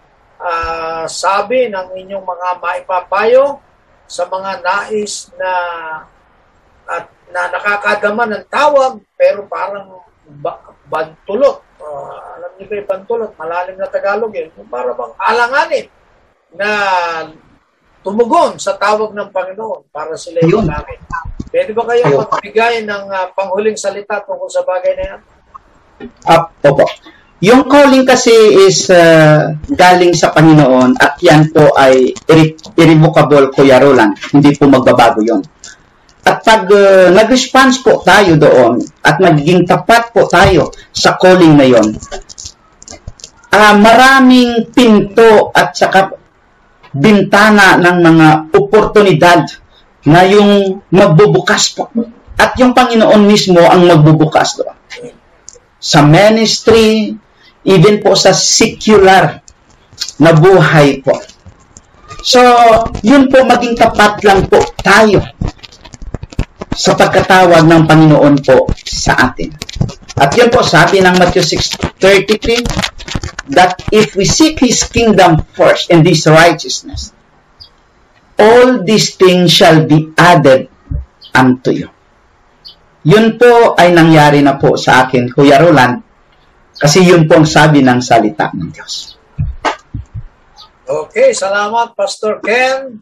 uh, 0.43 1.05
sabi 1.07 1.71
ng 1.71 1.95
inyong 1.95 2.27
mga 2.27 2.49
maipapayo 2.59 3.63
sa 4.11 4.27
mga 4.27 4.61
nais 4.61 5.31
na 5.39 5.53
at 6.83 7.07
na 7.33 7.49
nakakadama 7.49 8.29
ng 8.29 8.45
tawag 8.51 9.01
pero 9.17 9.47
parang 9.49 10.03
ba, 10.43 10.61
bantulot. 10.91 11.65
Uh, 11.81 12.19
alam 12.37 12.51
niyo 12.59 12.67
ba 12.69 12.75
yung 12.77 12.91
bantulot? 12.91 13.31
Malalim 13.39 13.77
na 13.81 13.89
Tagalog 13.89 14.35
yun. 14.35 14.53
Para 14.69 14.93
bang 14.93 15.15
alanganin 15.17 15.87
na 16.53 16.69
tumugon 18.05 18.61
sa 18.61 18.77
tawag 18.77 19.15
ng 19.17 19.31
Panginoon 19.33 19.89
para 19.89 20.13
sila 20.19 20.43
yung 20.45 20.69
namin. 20.69 20.99
Pwede 21.49 21.73
ba 21.73 21.85
kayo 21.89 22.05
Ayun. 22.05 22.21
magbigay 22.29 22.75
ng 22.85 23.05
uh, 23.09 23.27
panghuling 23.33 23.79
salita 23.79 24.21
tungkol 24.25 24.51
sa 24.51 24.67
bagay 24.67 24.93
na 24.99 25.05
yan? 25.05 25.21
Uh, 26.27 26.45
opo. 26.69 26.85
Yung 27.43 27.67
calling 27.67 28.07
kasi 28.07 28.31
is 28.71 28.87
uh, 28.87 29.51
galing 29.67 30.15
sa 30.15 30.31
Panginoon 30.31 30.95
at 30.95 31.19
yan 31.19 31.51
po 31.51 31.75
ay 31.75 32.15
irrevocable, 32.79 33.51
Kuya 33.51 33.83
Roland. 33.83 34.15
Hindi 34.31 34.55
po 34.55 34.71
magbabago 34.71 35.27
yon. 35.27 35.43
At 36.23 36.47
pag 36.47 36.71
uh, 36.71 37.11
nag-response 37.11 37.83
po 37.83 37.99
tayo 38.07 38.39
doon 38.39 38.79
at 39.03 39.19
nagiging 39.19 39.67
tapat 39.67 40.15
po 40.15 40.31
tayo 40.31 40.71
sa 40.95 41.19
calling 41.19 41.59
na 41.59 41.67
yon, 41.67 41.99
uh, 43.51 43.75
maraming 43.75 44.71
pinto 44.71 45.51
at 45.51 45.75
saka 45.75 46.15
bintana 46.95 47.75
ng 47.75 47.97
mga 48.07 48.29
oportunidad 48.55 49.43
na 50.07 50.23
yung 50.31 50.79
magbubukas 50.95 51.75
po. 51.75 51.91
At 52.39 52.55
yung 52.55 52.71
Panginoon 52.71 53.27
mismo 53.27 53.67
ang 53.67 53.83
magbubukas 53.91 54.63
doon. 54.63 54.79
Sa 55.83 56.07
ministry, 56.07 57.19
even 57.63 58.03
po 58.03 58.19
sa 58.19 58.35
secular 58.35 59.39
na 60.19 60.33
buhay 60.35 61.03
po. 61.03 61.15
So, 62.23 62.39
yun 63.03 63.31
po 63.31 63.43
maging 63.43 63.79
tapat 63.79 64.23
lang 64.23 64.47
po 64.47 64.63
tayo 64.79 65.23
sa 66.73 66.95
pagkatawag 66.95 67.67
ng 67.67 67.83
Panginoon 67.85 68.37
po 68.43 68.71
sa 68.87 69.31
atin. 69.31 69.51
At 70.17 70.33
yun 70.39 70.53
po 70.53 70.63
sabi 70.63 71.03
ng 71.03 71.19
Matthew 71.19 71.43
6.33, 71.43 73.53
that 73.53 73.83
if 73.91 74.15
we 74.15 74.25
seek 74.25 74.63
His 74.63 74.87
kingdom 74.87 75.43
first 75.53 75.91
and 75.91 76.07
His 76.07 76.25
righteousness, 76.31 77.11
all 78.39 78.87
these 78.87 79.19
things 79.19 79.51
shall 79.51 79.85
be 79.85 80.15
added 80.15 80.71
unto 81.35 81.75
you. 81.75 81.91
Yun 83.03 83.35
po 83.35 83.75
ay 83.75 83.91
nangyari 83.91 84.47
na 84.47 84.63
po 84.63 84.79
sa 84.79 85.07
akin, 85.07 85.27
Kuya 85.35 85.59
Roland, 85.59 86.07
kasi 86.83 87.07
yun 87.07 87.31
po 87.31 87.39
ang 87.39 87.47
sabi 87.47 87.79
ng 87.79 88.03
salita 88.03 88.51
ng 88.51 88.75
Diyos. 88.75 89.15
Okay, 90.83 91.31
salamat 91.31 91.95
Pastor 91.95 92.43
Ken 92.43 92.99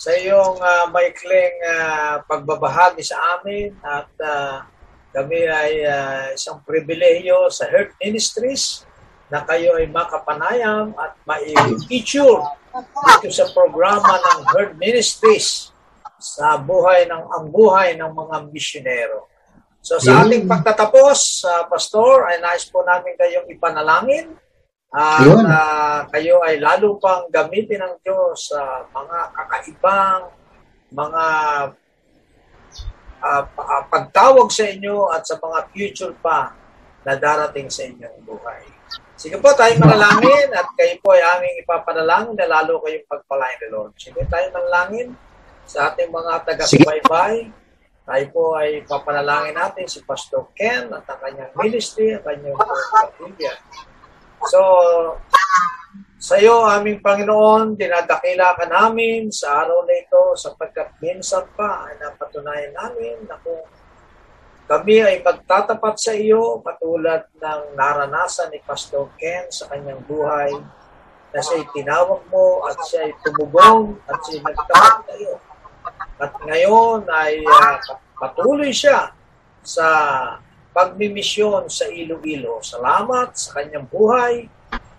sa 0.00 0.10
iyong 0.16 0.56
uh, 0.56 0.86
maikling 0.88 1.54
uh, 1.60 2.24
pagbabahagi 2.24 3.04
sa 3.04 3.20
amin 3.36 3.76
at 3.84 4.08
uh, 4.24 4.64
kami 5.12 5.44
ay 5.44 5.84
uh, 5.84 6.26
isang 6.32 6.64
pribilehiyo 6.64 7.52
sa 7.52 7.68
Heart 7.68 8.00
Ministries 8.00 8.88
na 9.28 9.44
kayo 9.44 9.76
ay 9.76 9.92
makapanayam 9.92 10.96
at 10.96 11.12
mai-feature 11.28 12.40
dito 13.20 13.28
sa 13.28 13.46
programa 13.52 14.16
ng 14.16 14.38
Herd 14.56 14.72
Ministries 14.80 15.68
sa 16.18 16.56
buhay 16.58 17.06
ng 17.06 17.22
ang 17.28 17.46
buhay 17.52 17.94
ng 17.94 18.10
mga 18.10 18.36
misyonero. 18.50 19.28
So 19.82 19.96
sa 20.02 20.26
ating 20.26 20.44
pagtatapos, 20.44 21.46
uh, 21.46 21.64
Pastor, 21.70 22.28
ay 22.28 22.42
nais 22.42 22.66
po 22.68 22.82
namin 22.82 23.14
kayong 23.14 23.48
ipanalangin 23.48 24.34
at 24.88 25.28
uh, 25.28 26.00
kayo 26.08 26.40
ay 26.44 26.56
lalo 26.58 26.96
pang 26.96 27.28
gamitin 27.28 27.84
ng 27.84 27.94
Diyos 28.00 28.52
sa 28.52 28.82
uh, 28.82 28.88
mga 28.88 29.18
kakaibang 29.36 30.22
mga 30.88 31.24
uh, 33.20 33.42
pagtawag 33.92 34.48
sa 34.48 34.64
inyo 34.64 35.12
at 35.12 35.22
sa 35.28 35.36
mga 35.36 35.58
future 35.72 36.14
pa 36.24 36.56
na 37.04 37.14
darating 37.16 37.68
sa 37.68 37.84
inyong 37.84 38.24
buhay. 38.24 38.64
Sige 39.18 39.36
po, 39.42 39.50
tayo 39.58 39.74
manalangin 39.82 40.48
at 40.54 40.70
kayo 40.78 40.94
po 41.02 41.10
ay 41.10 41.22
aming 41.36 41.58
ipapanalangin 41.66 42.38
na 42.38 42.46
lalo 42.46 42.78
kayong 42.80 43.06
pagpalain 43.10 43.58
ni 43.58 43.68
Lord. 43.68 43.92
Sige 43.98 44.22
tayo 44.30 44.46
manalangin 44.54 45.12
sa 45.68 45.92
ating 45.92 46.08
mga 46.08 46.32
taga-subaybay. 46.48 47.50
Tayo 48.08 48.24
po 48.32 48.56
ay 48.56 48.88
papanalangin 48.88 49.52
natin 49.52 49.84
si 49.84 50.00
Pastor 50.00 50.48
Ken 50.56 50.88
at 50.88 51.04
ang 51.04 51.20
kanyang 51.20 51.52
ministry, 51.60 52.16
at 52.16 52.24
kanyang 52.24 52.56
pamilya. 52.56 53.52
So, 54.48 54.60
sa 56.16 56.40
iyo, 56.40 56.64
aming 56.64 57.04
Panginoon, 57.04 57.76
dinadakila 57.76 58.56
ka 58.56 58.64
namin 58.64 59.28
sa 59.28 59.60
araw 59.60 59.84
na 59.84 59.92
ito 59.92 60.32
sapagkat 60.40 60.96
minsan 61.04 61.44
pa 61.52 61.84
ay 61.84 62.00
napatunayan 62.00 62.72
namin 62.72 63.28
na 63.28 63.36
kung 63.44 63.60
kami 64.68 65.04
ay 65.04 65.20
magtatapat 65.20 65.96
sa 66.00 66.16
iyo 66.16 66.64
katulad 66.64 67.28
ng 67.36 67.76
naranasan 67.76 68.48
ni 68.52 68.60
Pastor 68.64 69.12
Ken 69.20 69.52
sa 69.52 69.68
kanyang 69.68 70.00
buhay 70.08 70.52
na 71.28 71.40
siya'y 71.44 71.64
tinawag 71.76 72.24
mo 72.32 72.64
at 72.64 72.76
siya'y 72.88 73.12
tumubong 73.20 74.00
at 74.08 74.16
siya'y 74.24 74.40
nagtawag 74.48 74.96
sa 75.04 75.14
iyo. 75.16 75.36
At 76.18 76.32
ngayon 76.42 77.06
ay 77.06 77.42
uh, 77.46 77.78
patuloy 78.18 78.74
siya 78.74 79.14
sa 79.62 79.86
pagmimisyon 80.74 81.66
sa 81.66 81.86
Iloilo. 81.90 82.62
Salamat 82.62 83.34
sa 83.34 83.58
kanyang 83.58 83.86
buhay 83.90 84.46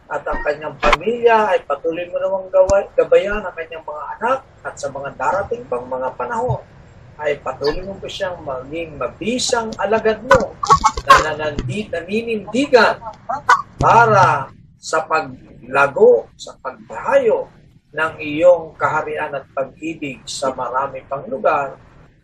at 0.10 0.26
ang 0.26 0.40
kanyang 0.42 0.76
pamilya 0.82 1.54
ay 1.54 1.62
patuloy 1.64 2.04
mo 2.10 2.18
namang 2.18 2.50
gabayan 2.98 3.46
ang 3.46 3.54
kanyang 3.54 3.86
mga 3.86 4.04
anak 4.18 4.40
at 4.66 4.74
sa 4.76 4.90
mga 4.90 5.10
darating 5.16 5.64
pang 5.70 5.86
mga 5.86 6.10
panahon 6.18 6.66
ay 7.20 7.38
patuloy 7.44 7.84
mo 7.84 8.00
po 8.00 8.08
siyang 8.08 8.40
maging 8.42 8.96
mabisang 8.96 9.70
alagad 9.76 10.24
mo 10.24 10.56
na 11.04 11.14
nanandit, 11.32 11.92
naninindigan 11.92 12.96
para 13.76 14.48
sa 14.80 15.04
paglago, 15.04 16.32
sa 16.40 16.56
pagbahayo 16.64 17.59
ng 17.90 18.14
iyong 18.22 18.78
kaharian 18.78 19.34
at 19.34 19.46
pag-ibig 19.50 20.22
sa 20.30 20.54
marami 20.54 21.02
pang 21.10 21.26
lugar, 21.26 21.78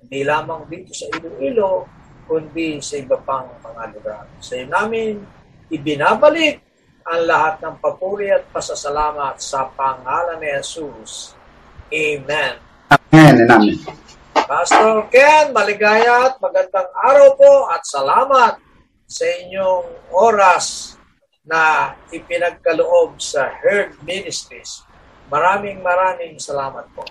hindi 0.06 0.22
lamang 0.22 0.70
dito 0.70 0.94
sa 0.94 1.10
Iloilo, 1.10 1.90
kundi 2.30 2.78
sa 2.82 3.02
iba 3.02 3.18
pang 3.18 3.50
mga 3.62 3.84
lugar. 3.98 4.24
Sa 4.38 4.54
iyo 4.54 4.70
namin, 4.70 5.26
ibinabalik 5.74 6.62
ang 7.06 7.22
lahat 7.26 7.62
ng 7.62 7.76
papuri 7.82 8.34
at 8.34 8.46
pasasalamat 8.50 9.38
sa 9.42 9.70
pangalan 9.74 10.42
ni 10.42 10.50
Jesus. 10.62 11.38
Amen. 11.90 12.54
Amen 12.90 13.34
and 13.46 13.50
amen. 13.50 13.78
Pastor 14.46 15.10
Ken, 15.10 15.50
maligaya 15.50 16.30
at 16.30 16.38
magandang 16.38 16.90
araw 17.02 17.34
po 17.34 17.54
at 17.74 17.82
salamat 17.86 18.62
sa 19.10 19.26
inyong 19.26 20.14
oras 20.14 20.98
na 21.46 21.94
ipinagkaloob 22.10 23.18
sa 23.22 23.50
Herd 23.50 23.98
Ministries. 24.06 24.86
Maraming 25.26 25.82
maraming 25.82 26.38
salamat 26.38 26.86
po. 26.94 27.02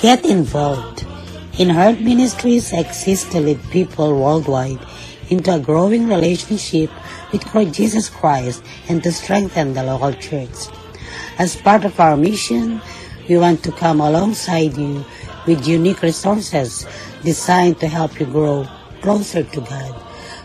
Get 0.00 0.24
involved. 0.24 1.04
In 1.60 1.68
Heart 1.68 2.00
Ministries 2.00 2.72
exists 2.72 3.28
to 3.36 3.40
lead 3.40 3.60
people 3.68 4.16
worldwide 4.16 4.80
into 5.28 5.52
a 5.52 5.60
growing 5.60 6.08
relationship 6.08 6.88
with 7.32 7.44
Jesus 7.68 8.08
Christ 8.08 8.64
and 8.88 9.04
to 9.04 9.12
strengthen 9.12 9.76
the 9.76 9.84
local 9.84 10.16
church. 10.16 10.72
As 11.36 11.56
part 11.56 11.84
of 11.84 12.00
our 12.00 12.16
mission, 12.16 12.80
We 13.30 13.38
want 13.38 13.62
to 13.62 13.70
come 13.70 14.00
alongside 14.00 14.76
you 14.76 15.04
with 15.46 15.64
unique 15.64 16.02
resources 16.02 16.84
designed 17.22 17.80
to 17.80 17.88
help 17.88 18.18
you 18.18 18.26
grow 18.26 18.66
closer 19.02 19.42
to 19.42 19.60
God, 19.60 19.94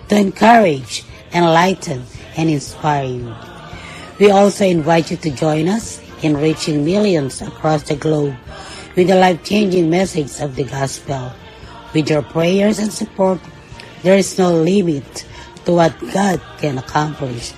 to 0.09 0.15
encourage, 0.17 1.03
enlighten, 1.33 2.03
and 2.37 2.49
inspire 2.49 3.05
you. 3.05 3.35
We 4.19 4.31
also 4.31 4.65
invite 4.65 5.11
you 5.11 5.17
to 5.17 5.31
join 5.31 5.67
us 5.67 6.01
in 6.21 6.37
reaching 6.37 6.85
millions 6.85 7.41
across 7.41 7.83
the 7.83 7.95
globe 7.95 8.35
with 8.95 9.07
the 9.07 9.15
life-changing 9.15 9.89
message 9.89 10.39
of 10.39 10.55
the 10.55 10.63
gospel. 10.63 11.31
With 11.93 12.09
your 12.09 12.23
prayers 12.23 12.79
and 12.79 12.91
support, 12.91 13.39
there 14.03 14.17
is 14.17 14.37
no 14.37 14.53
limit 14.53 15.25
to 15.65 15.73
what 15.73 15.97
God 16.13 16.41
can 16.59 16.77
accomplish 16.77 17.51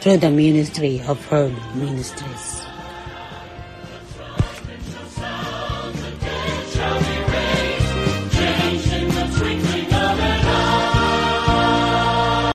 through 0.00 0.18
the 0.18 0.30
ministry 0.30 1.00
of 1.06 1.24
Herd 1.26 1.54
Ministries. 1.74 2.61